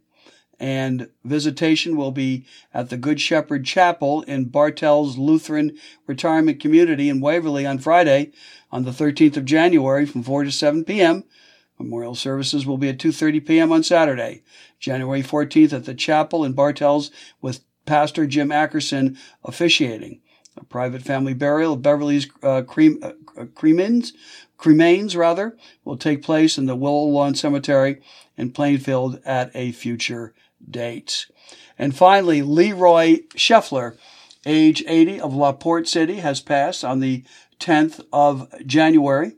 [0.61, 7.22] And visitation will be at the Good Shepherd Chapel in Bartels Lutheran Retirement Community in
[7.22, 8.33] Waverly on Friday,
[8.70, 11.25] on the 13th of January from 4 to 7 p.m.
[11.79, 13.72] Memorial services will be at 2:30 p.m.
[13.72, 14.43] on Saturday,
[14.79, 17.11] January 14th at the chapel in Bartels
[17.41, 20.20] with Pastor Jim Ackerson officiating.
[20.57, 24.12] A private family burial of Beverly's uh, crem- uh, cremains,
[24.59, 28.00] cremains rather, will take place in the Willow Lawn Cemetery
[28.36, 30.32] in Plainfield at a future
[30.68, 31.26] date.
[31.78, 33.96] And finally, Leroy Scheffler,
[34.46, 37.24] age 80 of LaPorte City, has passed on the
[37.59, 39.32] 10th of January.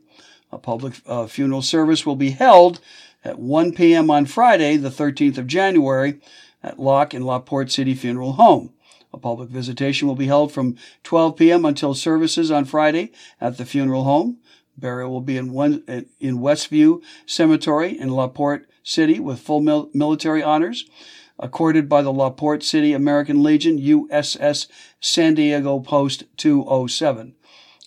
[0.51, 2.79] A public uh, funeral service will be held
[3.23, 4.09] at 1 p.m.
[4.09, 6.19] on Friday, the 13th of January,
[6.63, 8.73] at Locke and LaPorte City Funeral Home.
[9.13, 11.65] A public visitation will be held from 12 p.m.
[11.65, 14.39] until services on Friday at the funeral home.
[14.77, 15.83] Burial will be in, one,
[16.19, 20.85] in Westview Cemetery in LaPorte City with full mil- military honors
[21.39, 24.67] accorded by the LaPorte City American Legion USS
[24.99, 27.35] San Diego Post 207.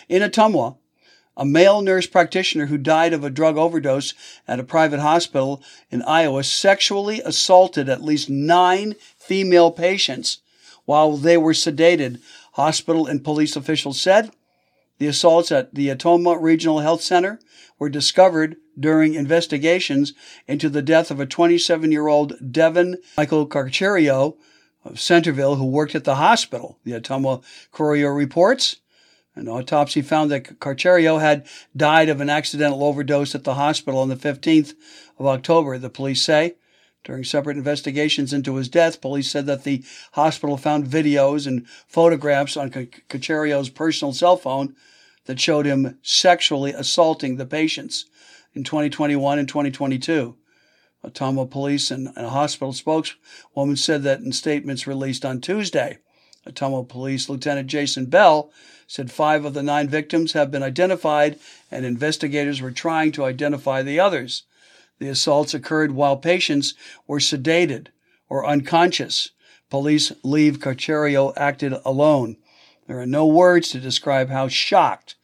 [0.10, 0.78] In Ottumwa,
[1.38, 4.14] a male nurse practitioner who died of a drug overdose
[4.48, 10.40] at a private hospital in Iowa sexually assaulted at least nine female patients
[10.86, 12.20] while they were sedated,
[12.54, 14.32] hospital and police officials said.
[15.00, 17.40] The assaults at the Ottumwa Regional Health Center
[17.80, 20.14] were discovered during investigations
[20.48, 24.38] into the death of a 27 year old Devin Michael Carcerio
[24.84, 28.78] of Centerville who worked at the hospital, the Ottumwa Courier reports.
[29.34, 34.10] An autopsy found that Carcerio had died of an accidental overdose at the hospital on
[34.10, 34.74] the 15th
[35.18, 36.56] of October, the police say.
[37.04, 42.58] During separate investigations into his death, police said that the hospital found videos and photographs
[42.58, 44.76] on Carcerio's personal cell phone
[45.26, 48.06] that showed him sexually assaulting the patients
[48.54, 50.36] in 2021 and 2022.
[51.04, 55.98] Ottumwa police and a hospital spokeswoman said that in statements released on Tuesday.
[56.48, 58.52] Ottumwa Police Lieutenant Jason Bell
[58.88, 61.40] said five of the nine victims have been identified
[61.72, 64.44] and investigators were trying to identify the others.
[65.00, 66.74] The assaults occurred while patients
[67.08, 67.88] were sedated
[68.30, 69.32] or unconscious.
[69.70, 72.38] Police leave Carcerio acted alone.
[72.88, 75.16] There are no words to describe how shocked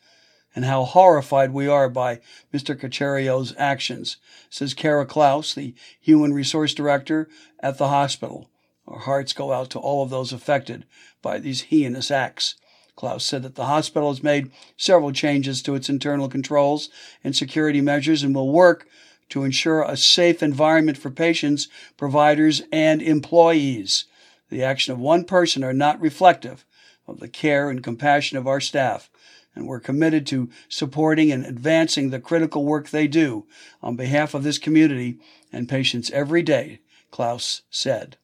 [0.58, 2.20] and how horrified we are by
[2.52, 2.76] Mr.
[2.76, 4.18] Carcerio's actions,
[4.50, 7.30] says Kara Klaus, the Human Resource Director
[7.60, 8.50] at the hospital.
[8.88, 10.86] Our hearts go out to all of those affected
[11.22, 12.56] by these heinous acts.
[12.96, 16.90] Klaus said that the hospital has made several changes to its internal controls
[17.24, 18.88] and security measures and will work
[19.30, 24.06] to ensure a safe environment for patients, providers, and employees.
[24.50, 26.66] The action of one person are not reflective
[27.08, 29.12] of the care and compassion of our staff,
[29.58, 33.46] and we're committed to supporting and advancing the critical work they do
[33.82, 35.18] on behalf of this community
[35.52, 36.80] and patients every day,
[37.10, 38.18] Klaus said.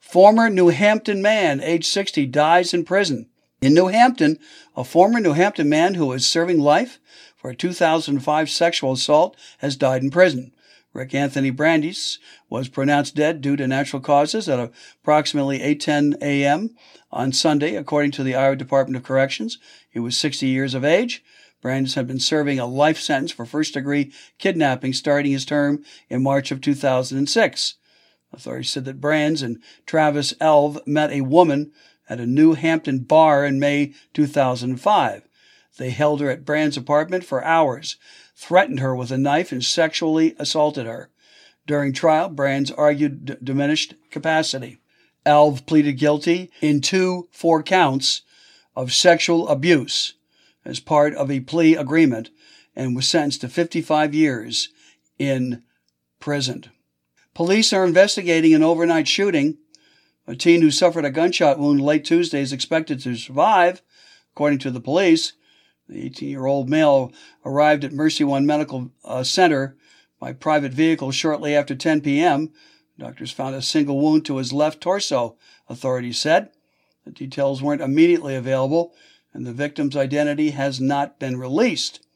[0.00, 3.28] Former New Hampton man, age 60, dies in prison.
[3.62, 4.38] In New Hampton,
[4.74, 6.98] a former New Hampton man who was serving life
[7.36, 10.52] for a 2005 sexual assault has died in prison.
[10.92, 12.18] Rick Anthony Brandis
[12.48, 14.58] was pronounced dead due to natural causes at
[15.02, 16.70] approximately 8:10 a.m.
[17.12, 19.58] on Sunday, according to the Iowa Department of Corrections.
[19.88, 21.22] He was 60 years of age.
[21.62, 26.50] Brandis had been serving a life sentence for first-degree kidnapping starting his term in March
[26.50, 27.74] of 2006.
[28.32, 31.72] Authorities said that Brands and Travis Elv met a woman
[32.08, 35.22] at a New Hampton bar in May 2005.
[35.78, 37.96] They held her at Brand's apartment for hours,
[38.40, 41.10] threatened her with a knife, and sexually assaulted her.
[41.66, 44.78] During trial, Brands argued d- diminished capacity.
[45.26, 48.22] Elv pleaded guilty in two four counts
[48.74, 50.14] of sexual abuse
[50.64, 52.30] as part of a plea agreement
[52.74, 54.70] and was sentenced to 55 years
[55.18, 55.62] in
[56.18, 56.64] prison.
[57.34, 59.58] Police are investigating an overnight shooting.
[60.26, 63.82] A teen who suffered a gunshot wound late Tuesday is expected to survive,
[64.32, 65.34] according to the police.
[65.90, 67.12] The 18 year old male
[67.44, 69.76] arrived at Mercy One Medical uh, Center
[70.20, 72.52] by private vehicle shortly after 10 p.m.
[72.96, 75.36] Doctors found a single wound to his left torso,
[75.68, 76.50] authorities said.
[77.04, 78.94] The details weren't immediately available,
[79.34, 82.06] and the victim's identity has not been released.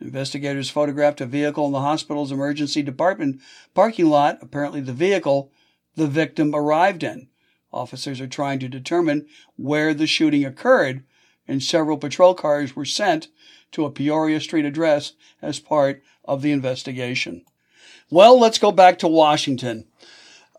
[0.00, 3.40] Investigators photographed a vehicle in the hospital's emergency department
[3.74, 5.50] parking lot, apparently the vehicle
[5.96, 7.26] the victim arrived in.
[7.72, 11.02] Officers are trying to determine where the shooting occurred,
[11.48, 13.28] and several patrol cars were sent
[13.72, 17.44] to a Peoria Street address as part of the investigation.
[18.10, 19.86] Well, let's go back to Washington.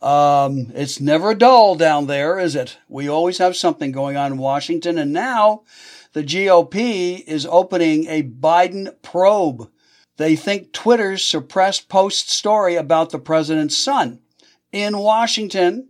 [0.01, 2.77] Um, it's never dull down there, is it?
[2.87, 5.63] We always have something going on in Washington, and now
[6.13, 9.69] the GOP is opening a Biden probe.
[10.17, 14.19] They think Twitter's suppressed post story about the president's son.
[14.71, 15.88] In Washington,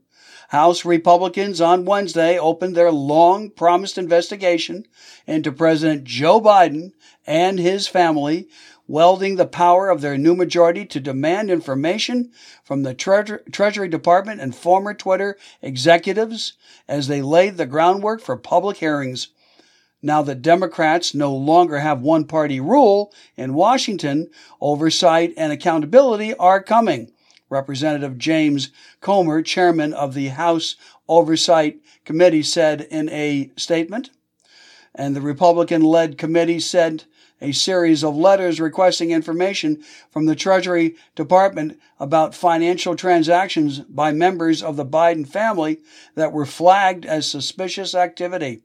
[0.50, 4.88] House Republicans on Wednesday opened their long promised investigation
[5.28, 6.94] into President Joe Biden
[7.28, 8.50] and his family,
[8.88, 12.32] welding the power of their new majority to demand information
[12.64, 16.54] from the Tre- Treasury Department and former Twitter executives
[16.88, 19.28] as they laid the groundwork for public hearings.
[20.02, 26.64] Now that Democrats no longer have one party rule in Washington, oversight and accountability are
[26.64, 27.12] coming.
[27.50, 28.70] Representative James
[29.02, 30.76] Comer, chairman of the House
[31.08, 34.12] Oversight Committee, said in a statement.
[34.96, 37.06] And the Republican led committee sent
[37.42, 39.82] a series of letters requesting information
[40.12, 45.80] from the Treasury Department about financial transactions by members of the Biden family
[46.16, 48.62] that were flagged as suspicious activity.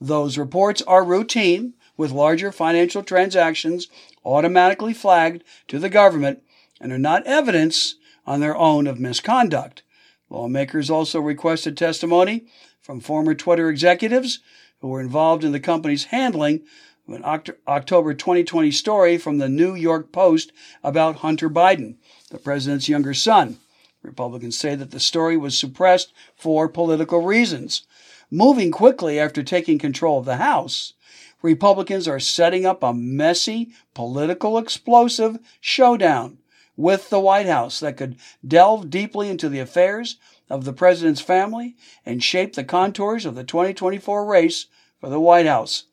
[0.00, 3.88] Those reports are routine, with larger financial transactions
[4.24, 6.42] automatically flagged to the government
[6.80, 7.96] and are not evidence
[8.26, 9.82] on their own of misconduct.
[10.30, 12.46] Lawmakers also requested testimony
[12.80, 14.40] from former Twitter executives
[14.80, 16.62] who were involved in the company's handling
[17.06, 20.52] of an October 2020 story from the New York Post
[20.82, 21.96] about Hunter Biden,
[22.30, 23.58] the president's younger son.
[24.02, 27.86] Republicans say that the story was suppressed for political reasons.
[28.30, 30.94] Moving quickly after taking control of the House,
[31.42, 36.38] Republicans are setting up a messy, political, explosive showdown
[36.76, 38.16] with the White House that could
[38.46, 40.16] delve deeply into the affairs
[40.48, 44.66] of the president's family and shape the contours of the 2024 race
[45.00, 45.84] for the White House.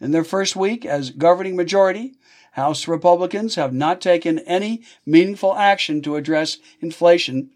[0.00, 2.14] In their first week as governing majority,
[2.52, 7.50] House Republicans have not taken any meaningful action to address inflation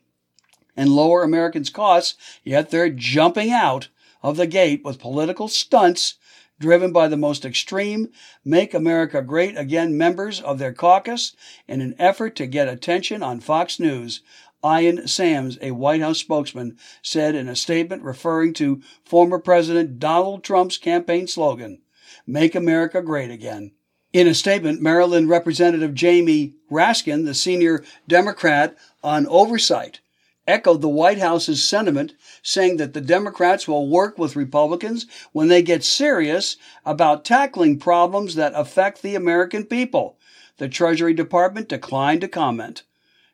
[0.76, 3.88] and lower Americans' costs, yet they're jumping out
[4.22, 6.14] of the gate with political stunts
[6.58, 8.08] driven by the most extreme
[8.44, 11.34] Make America Great Again members of their caucus
[11.68, 14.22] in an effort to get attention on Fox News.
[14.64, 20.42] Ian Sams, a White House spokesman, said in a statement referring to former President Donald
[20.42, 21.82] Trump's campaign slogan,
[22.26, 23.72] Make America Great Again.
[24.12, 30.00] In a statement, Maryland Representative Jamie Raskin, the senior Democrat on oversight,
[30.46, 35.62] echoed the White House's sentiment, saying that the Democrats will work with Republicans when they
[35.62, 40.18] get serious about tackling problems that affect the American people.
[40.58, 42.84] The Treasury Department declined to comment.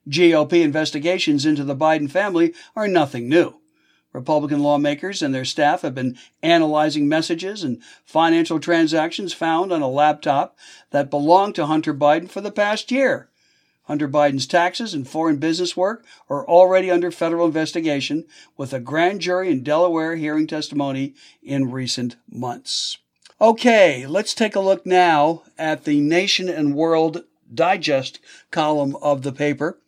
[0.09, 3.61] GOP investigations into the Biden family are nothing new.
[4.13, 9.89] Republican lawmakers and their staff have been analyzing messages and financial transactions found on a
[9.89, 10.59] laptop
[10.91, 13.31] that belonged to Hunter Biden for the past year.
[13.85, 18.25] Hunter Biden's taxes and foreign business work are already under federal investigation,
[18.57, 22.99] with a grand jury in Delaware hearing testimony in recent months.
[23.41, 28.21] Okay, let's take a look now at the Nation and World Digest
[28.51, 29.79] column of the paper.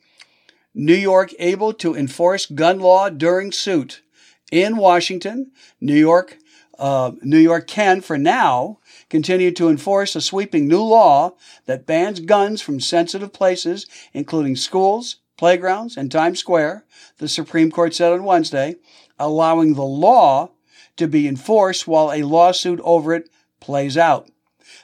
[0.74, 4.02] New York able to enforce gun law during suit.
[4.50, 6.38] In Washington, New York,
[6.80, 8.78] uh, New York can, for now,
[9.10, 11.34] continue to enforce a sweeping new law
[11.66, 16.84] that bans guns from sensitive places, including schools, playgrounds, and Times Square,
[17.18, 18.76] the Supreme Court said on Wednesday,
[19.18, 20.50] allowing the law
[20.96, 23.28] to be enforced while a lawsuit over it
[23.60, 24.28] plays out.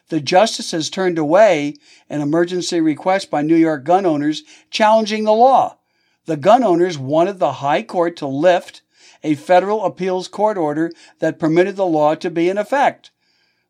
[0.09, 1.77] The justices turned away
[2.09, 5.79] an emergency request by New York gun owners challenging the law.
[6.27, 8.83] The gun owners wanted the High Court to lift
[9.23, 13.11] a federal appeals court order that permitted the law to be in effect.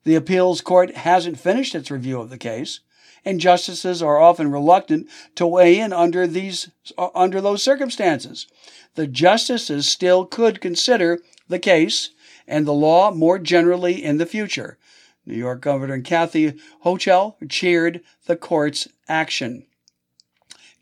[0.04, 2.80] The appeals court hasn't finished its review of the case,
[3.24, 8.46] and justices are often reluctant to weigh in under these uh, under those circumstances.
[8.94, 12.10] The justices still could consider the case
[12.46, 14.78] and the law more generally in the future.
[15.26, 19.66] New York Governor Kathy Hochul cheered the court's action.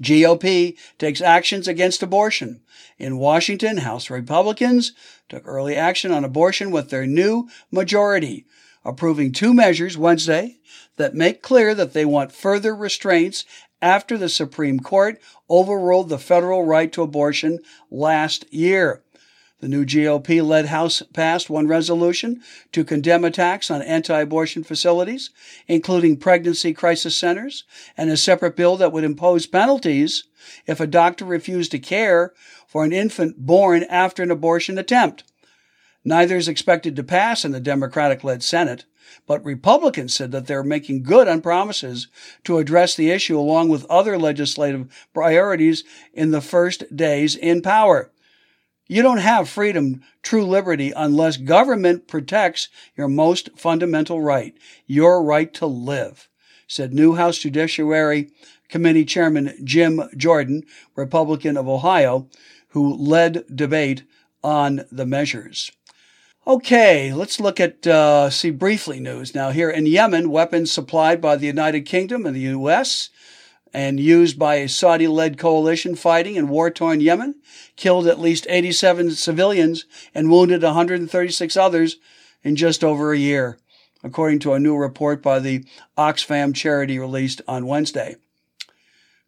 [0.01, 2.61] GOP takes actions against abortion.
[2.99, 4.93] In Washington, House Republicans
[5.29, 8.47] took early action on abortion with their new majority
[8.89, 10.57] approving two measures Wednesday
[10.97, 13.45] that make clear that they want further restraints
[13.81, 17.59] after the Supreme Court overruled the federal right to abortion
[17.91, 19.03] last year.
[19.61, 25.31] The new GOP led House passed one resolution to condemn attacks on anti abortion facilities,
[25.67, 27.65] including pregnancy crisis centers,
[27.97, 30.25] and a separate bill that would impose penalties
[30.67, 32.33] if a doctor refused to care
[32.69, 35.25] for an infant born after an abortion attempt.
[36.09, 38.87] Neither is expected to pass in the Democratic led Senate,
[39.27, 42.09] but Republicans said that they're making good on promises
[42.45, 45.85] to address the issue along with other legislative priorities
[46.15, 48.11] in the first days in power.
[48.87, 54.57] You don't have freedom, true liberty, unless government protects your most fundamental right,
[54.87, 56.31] your right to live,
[56.67, 58.31] said new House Judiciary
[58.71, 60.63] Committee Chairman Jim Jordan,
[60.97, 62.31] Republican of Ohio,
[62.69, 64.05] who led debate
[64.43, 65.71] on the measures.
[66.49, 69.35] Okay, let's look at, uh, see briefly news.
[69.35, 73.11] Now, here in Yemen, weapons supplied by the United Kingdom and the U.S.
[73.75, 77.35] and used by a Saudi led coalition fighting in war torn Yemen
[77.77, 79.85] killed at least 87 civilians
[80.15, 81.97] and wounded 136 others
[82.43, 83.59] in just over a year,
[84.03, 85.67] according to a new report by the
[85.99, 88.17] Oxfam charity released on Wednesday.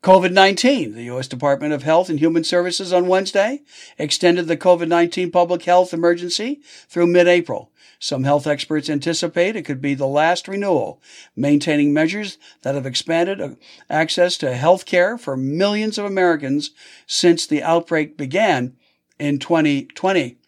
[0.03, 0.95] COVID 19.
[0.95, 1.29] The U.S.
[1.29, 3.61] Department of Health and Human Services on Wednesday
[3.99, 7.71] extended the COVID 19 public health emergency through mid April.
[7.99, 11.03] Some health experts anticipate it could be the last renewal,
[11.37, 13.59] maintaining measures that have expanded
[13.91, 16.71] access to health care for millions of Americans
[17.07, 18.75] since the outbreak began
[19.19, 20.39] in 2020.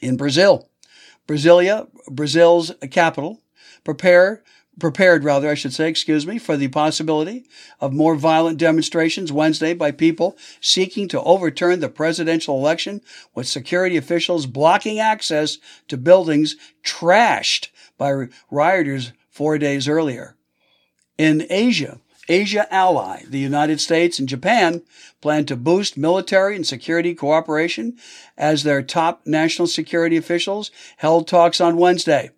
[0.00, 0.70] In Brazil,
[1.28, 3.42] Brasilia, Brazil's capital,
[3.84, 4.42] prepare
[4.78, 7.46] prepared rather, I should say, excuse me, for the possibility
[7.80, 13.00] of more violent demonstrations Wednesday by people seeking to overturn the presidential election
[13.34, 15.58] with security officials blocking access
[15.88, 20.36] to buildings trashed by rioters four days earlier.
[21.18, 24.82] In Asia, Asia ally, the United States and Japan
[25.20, 27.96] plan to boost military and security cooperation
[28.36, 32.30] as their top national security officials held talks on Wednesday.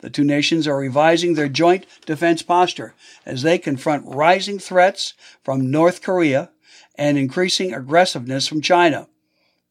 [0.00, 2.94] The two nations are revising their joint defense posture
[3.26, 6.50] as they confront rising threats from North Korea
[6.94, 9.08] and increasing aggressiveness from China.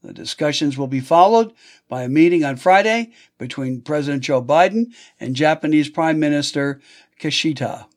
[0.04, 1.54] The discussions will be followed
[1.90, 6.80] by a meeting on Friday between President Joe Biden and Japanese Prime Minister
[7.20, 7.88] Kishida.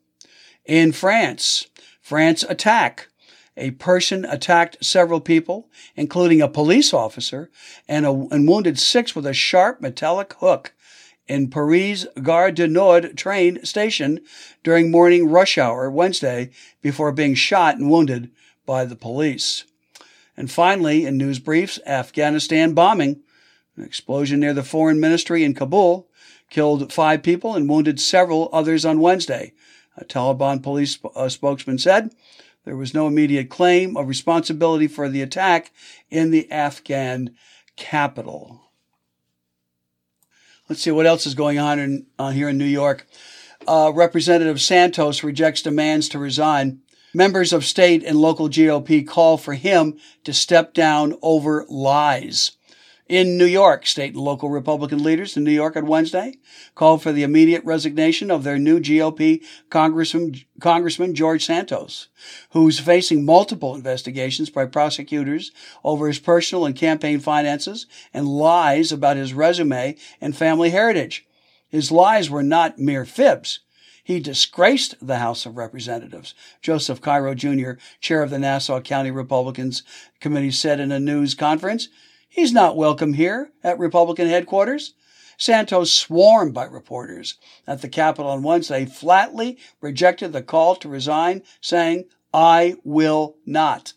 [0.65, 1.67] In France,
[2.01, 3.09] France attack.
[3.57, 7.51] A person attacked several people, including a police officer,
[7.87, 10.73] and, a, and wounded six with a sharp metallic hook
[11.31, 14.19] in Paris Gare du Nord train station
[14.65, 16.51] during morning rush hour Wednesday
[16.83, 18.33] before being shot and wounded
[18.67, 19.63] by the police.
[20.37, 23.21] And finally, in news briefs, Afghanistan bombing.
[23.77, 26.09] An explosion near the foreign ministry in Kabul
[26.51, 29.53] killed five people and wounded several others on Wednesday.
[29.97, 32.11] A Taliban police uh, spokesman said
[32.65, 35.71] there was no immediate claim of responsibility for the attack
[36.11, 37.37] in the Afghan
[37.77, 38.70] capital.
[40.71, 43.05] Let's see what else is going on in, uh, here in New York.
[43.67, 46.83] Uh, Representative Santos rejects demands to resign.
[47.13, 52.53] Members of state and local GOP call for him to step down over lies.
[53.11, 56.35] In New York, state and local Republican leaders in New York on Wednesday
[56.77, 62.07] called for the immediate resignation of their new GOP Congressman, Congressman George Santos,
[62.51, 65.51] who's facing multiple investigations by prosecutors
[65.83, 71.27] over his personal and campaign finances and lies about his resume and family heritage.
[71.69, 73.59] His lies were not mere fibs.
[74.05, 76.33] He disgraced the House of Representatives.
[76.63, 79.83] Joseph Cairo Jr., chair of the Nassau County Republicans
[80.21, 81.89] Committee, said in a news conference,
[82.33, 84.95] He's not welcome here at Republican headquarters.
[85.37, 87.35] Santos, swarmed by reporters
[87.67, 93.95] at the Capitol on Wednesday, flatly rejected the call to resign, saying, I will not.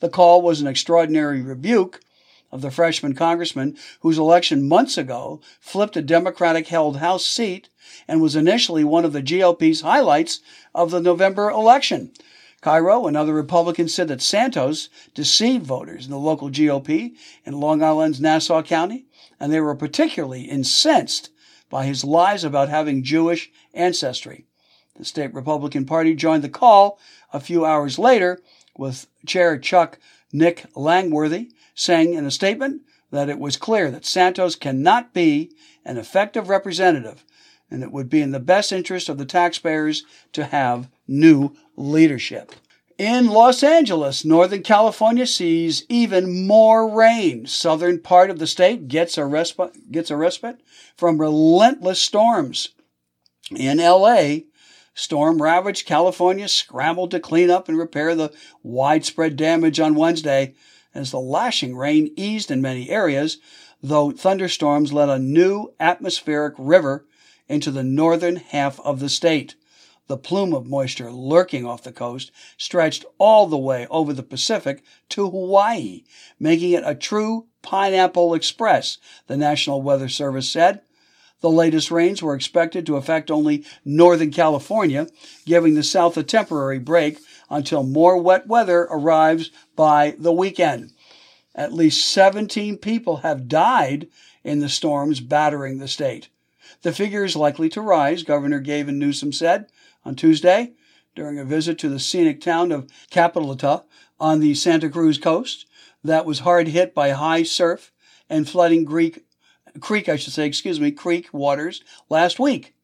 [0.00, 2.00] The call was an extraordinary rebuke
[2.50, 7.68] of the freshman congressman whose election months ago flipped a Democratic held House seat
[8.08, 10.40] and was initially one of the GOP's highlights
[10.74, 12.12] of the November election.
[12.64, 17.82] Cairo and other Republicans said that Santos deceived voters in the local GOP in Long
[17.82, 19.04] Island's Nassau County,
[19.38, 21.28] and they were particularly incensed
[21.68, 24.46] by his lies about having Jewish ancestry.
[24.96, 26.98] The state Republican Party joined the call
[27.34, 28.40] a few hours later
[28.78, 29.98] with Chair Chuck
[30.32, 35.52] Nick Langworthy saying in a statement that it was clear that Santos cannot be
[35.84, 37.26] an effective representative
[37.70, 42.52] and it would be in the best interest of the taxpayers to have new leadership.
[42.96, 47.44] In Los Angeles, Northern California sees even more rain.
[47.44, 50.60] Southern part of the state gets a respite, gets a respite
[50.96, 52.68] from relentless storms.
[53.50, 54.36] In LA,
[54.94, 58.32] storm ravaged California scrambled to clean up and repair the
[58.62, 60.54] widespread damage on Wednesday
[60.94, 63.38] as the lashing rain eased in many areas,
[63.82, 67.06] though thunderstorms led a new atmospheric river
[67.48, 69.56] into the northern half of the state.
[70.06, 74.84] The plume of moisture lurking off the coast stretched all the way over the Pacific
[75.08, 76.02] to Hawaii,
[76.38, 78.98] making it a true pineapple express,
[79.28, 80.82] the National Weather Service said.
[81.40, 85.06] The latest rains were expected to affect only Northern California,
[85.46, 90.92] giving the South a temporary break until more wet weather arrives by the weekend.
[91.54, 94.08] At least 17 people have died
[94.42, 96.28] in the storms battering the state.
[96.82, 99.66] The figure is likely to rise, Governor Gavin Newsom said
[100.04, 100.72] on Tuesday
[101.14, 103.84] during a visit to the scenic town of Capitola
[104.18, 105.66] on the Santa Cruz coast
[106.02, 107.92] that was hard hit by high surf
[108.28, 109.24] and flooding Greek,
[109.80, 112.74] creek, I should say, excuse me, creek waters last week.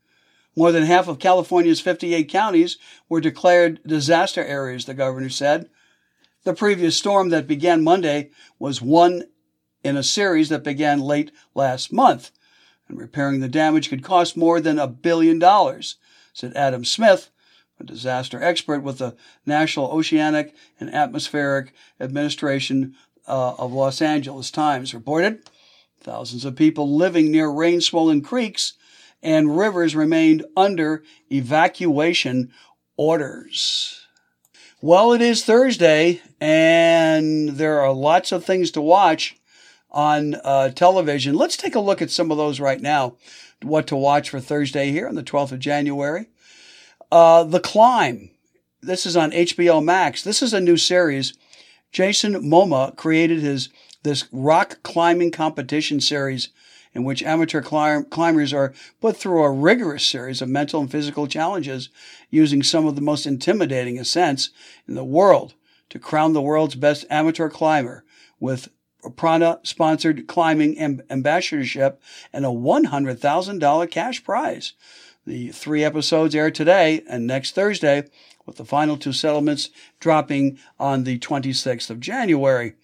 [0.56, 5.68] More than half of California's 58 counties were declared disaster areas, the governor said.
[6.44, 9.24] The previous storm that began Monday was one
[9.84, 12.30] in a series that began late last month,
[12.88, 15.96] and repairing the damage could cost more than a billion dollars
[16.40, 17.30] said Adam Smith,
[17.78, 19.14] a disaster expert with the
[19.44, 22.96] National Oceanic and Atmospheric Administration
[23.28, 25.42] uh, of Los Angeles Times, reported
[26.00, 28.72] thousands of people living near rain swollen creeks
[29.22, 32.50] and rivers remained under evacuation
[32.96, 34.06] orders.
[34.80, 39.36] Well, it is Thursday, and there are lots of things to watch
[39.90, 41.34] on uh, television.
[41.34, 43.16] Let's take a look at some of those right now.
[43.62, 46.26] What to watch for Thursday here on the 12th of January.
[47.12, 48.30] Uh, the Climb.
[48.82, 50.22] This is on HBO Max.
[50.22, 51.34] This is a new series.
[51.92, 53.68] Jason Momoa created his
[54.02, 56.48] this rock climbing competition series
[56.94, 61.26] in which amateur climb, climbers are put through a rigorous series of mental and physical
[61.26, 61.88] challenges
[62.30, 64.50] using some of the most intimidating ascents
[64.88, 65.54] in the world
[65.88, 68.04] to crown the world's best amateur climber
[68.40, 68.68] with
[69.16, 72.00] Prana sponsored climbing ambassadorship
[72.32, 74.72] and a $100,000 cash prize.
[75.26, 78.08] The three episodes air today and next Thursday,
[78.46, 79.70] with the final two settlements
[80.00, 82.74] dropping on the 26th of January.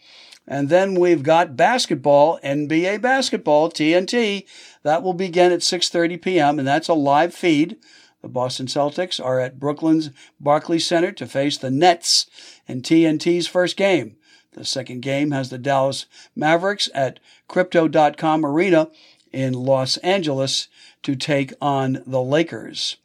[0.47, 4.47] And then we've got basketball, NBA basketball, TNT.
[4.85, 6.59] That will begin at 6:30 p.m.
[6.59, 7.79] and that's a live feed.
[8.23, 12.27] The Boston Celtics are at Brooklyn's Barclays Center to face the Nets
[12.67, 14.17] in TNT's first game.
[14.57, 18.89] The second game has the Dallas Mavericks at Crypto.com Arena
[19.31, 20.69] in Los Angeles
[21.03, 22.97] to take on the Lakers.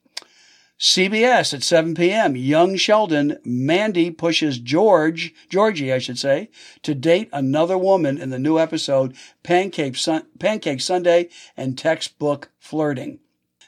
[0.80, 2.36] CBS at 7 p.m.
[2.36, 6.49] Young Sheldon, Mandy pushes George, Georgie, I should say,
[6.82, 13.20] to date another woman in the new episode Pancake, Sun- Pancake Sunday and Textbook Flirting.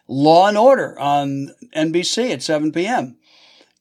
[0.08, 3.18] Law and Order on NBC at 7 p.m.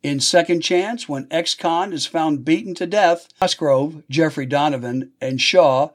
[0.03, 5.90] In Second Chance, when ex-con is found beaten to death, Cosgrove, Jeffrey Donovan, and Shaw,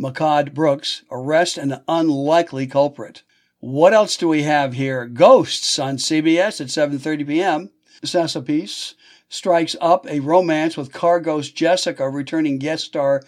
[0.00, 3.22] Mehcad Brooks, arrest an unlikely culprit.
[3.58, 5.04] What else do we have here?
[5.04, 7.70] Ghosts on CBS at 7:30 p.m.
[8.02, 8.94] Sasappis
[9.28, 13.22] strikes up a romance with car ghost Jessica, returning guest star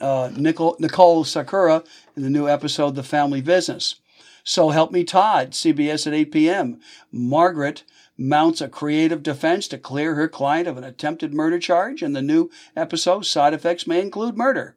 [0.00, 1.82] uh, Nicole, Nicole Sakura
[2.16, 3.96] in the new episode The Family Business.
[4.44, 6.80] So Help Me Todd, CBS at 8 p.m.
[7.10, 7.82] Margaret
[8.16, 12.22] mounts a creative defense to clear her client of an attempted murder charge, and the
[12.22, 14.76] new episode Side Effects May Include Murder.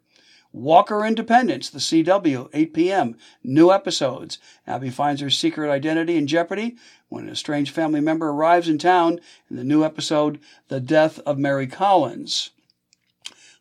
[0.53, 3.17] Walker Independence, the CW, 8 p.m.
[3.43, 4.39] New episodes.
[4.65, 6.77] Abby finds her secret identity in jeopardy
[7.09, 9.19] when a strange family member arrives in town
[9.49, 12.51] in the new episode, The Death of Mary Collins.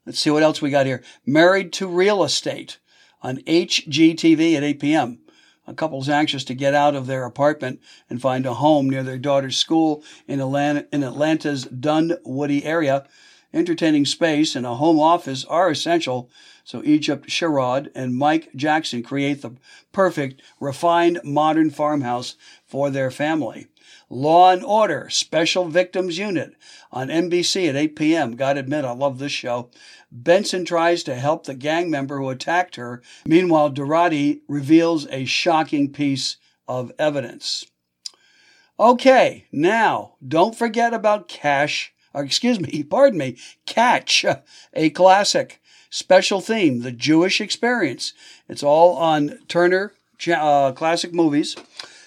[0.06, 1.02] Let's see what else we got here.
[1.26, 2.78] Married to Real Estate
[3.22, 5.18] on HGTV at 8 p.m.
[5.66, 9.18] A couple's anxious to get out of their apartment and find a home near their
[9.18, 13.06] daughter's school in, Atlanta, in Atlanta's Dunwoody area.
[13.56, 16.28] Entertaining space and a home office are essential
[16.62, 19.52] so Egypt Sherrod and Mike Jackson create the
[19.92, 22.34] perfect, refined, modern farmhouse
[22.66, 23.68] for their family.
[24.10, 26.52] Law and Order Special Victims Unit
[26.92, 28.36] on NBC at 8 p.m.
[28.36, 29.70] Gotta admit, I love this show.
[30.12, 33.00] Benson tries to help the gang member who attacked her.
[33.24, 36.36] Meanwhile, Dorati reveals a shocking piece
[36.68, 37.64] of evidence.
[38.78, 43.36] Okay, now don't forget about Cash, excuse me, pardon me,
[43.66, 44.24] Catch,
[44.74, 45.60] a classic.
[45.88, 48.12] Special theme, the Jewish experience.
[48.48, 49.92] It's all on Turner
[50.28, 51.56] uh, Classic Movies.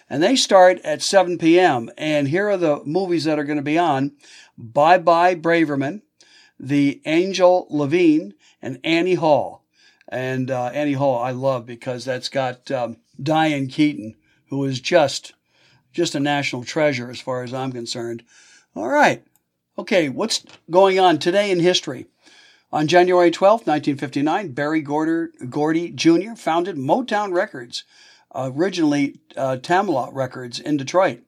[0.10, 1.90] And they start at 7 p.m.
[1.98, 4.14] And here are the movies that are going to be on
[4.58, 6.02] Bye Bye Braverman,
[6.60, 9.64] The Angel Levine, and Annie Hall.
[10.08, 14.16] And uh, Annie Hall I love because that's got um, Diane Keaton,
[14.50, 15.34] who is just
[15.92, 18.24] just a national treasure as far as I'm concerned.
[18.76, 19.24] All right.
[19.80, 22.08] Okay, what's going on today in history?
[22.70, 26.36] On January 12, 1959, Berry Gordy, Gordy Jr.
[26.36, 27.86] founded Motown Records,
[28.36, 31.22] originally uh, Tamla Records in Detroit.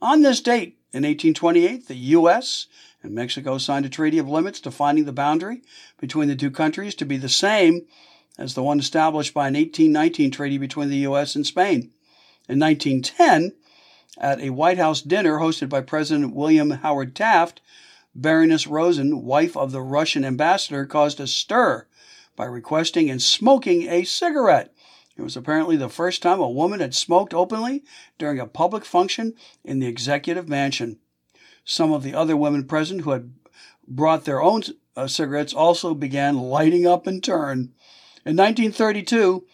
[0.00, 2.68] On this date, in 1828, the U.S.
[3.02, 5.60] and Mexico signed a treaty of limits defining the boundary
[6.00, 7.82] between the two countries to be the same
[8.38, 11.36] as the one established by an 1819 treaty between the U.S.
[11.36, 11.90] and Spain.
[12.48, 13.52] In 1910,
[14.16, 17.60] at a White House dinner hosted by President William Howard Taft,
[18.20, 21.86] Baroness Rosen, wife of the Russian ambassador, caused a stir
[22.36, 24.74] by requesting and smoking a cigarette.
[25.16, 27.82] It was apparently the first time a woman had smoked openly
[28.18, 29.32] during a public function
[29.64, 30.98] in the executive mansion.
[31.64, 33.32] Some of the other women present who had
[33.88, 34.64] brought their own
[34.96, 37.72] uh, cigarettes also began lighting up in turn.
[38.26, 39.46] In 1932,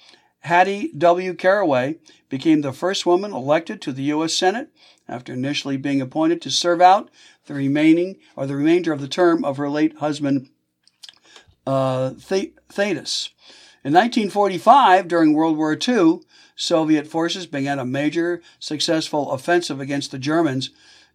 [0.47, 1.35] Hattie W.
[1.35, 1.97] Caraway
[2.29, 4.33] became the first woman elected to the U.S.
[4.33, 4.71] Senate
[5.09, 7.11] after initially being appointed to serve out
[7.47, 10.49] the remaining or the remainder of the term of her late husband
[11.67, 13.31] uh, Thaddeus.
[13.85, 16.21] In 1945, during World War II,
[16.55, 20.71] Soviet forces began a major successful offensive against the Germans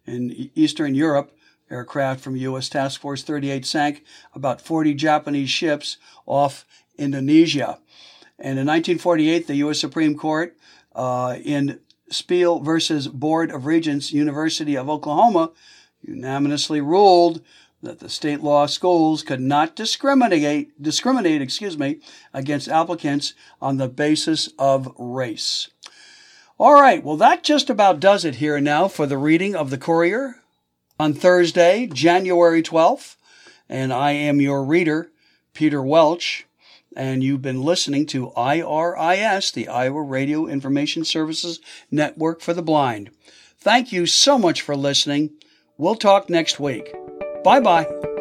[0.06, 1.34] In Eastern Europe,
[1.70, 2.68] aircraft from U.S.
[2.68, 4.04] Task Force 38 sank
[4.34, 6.66] about 40 Japanese ships off
[6.98, 7.78] Indonesia.
[8.42, 9.78] And in 1948, the U.S.
[9.78, 10.56] Supreme Court
[10.96, 11.78] uh, in
[12.10, 15.52] Spiel versus Board of Regents, University of Oklahoma,
[16.02, 17.40] unanimously ruled
[17.84, 22.00] that the state law schools could not discriminate discriminate, excuse me,
[22.34, 25.68] against applicants on the basis of race.
[26.58, 29.78] All right, well that just about does it here now for the reading of the
[29.78, 30.42] Courier
[30.98, 33.14] on Thursday, January 12th,
[33.68, 35.12] and I am your reader,
[35.54, 36.46] Peter Welch,
[36.96, 43.10] and you've been listening to IRIS, the Iowa Radio Information Services Network for the Blind.
[43.58, 45.30] Thank you so much for listening.
[45.78, 46.92] We'll talk next week.
[47.44, 48.11] Bye bye.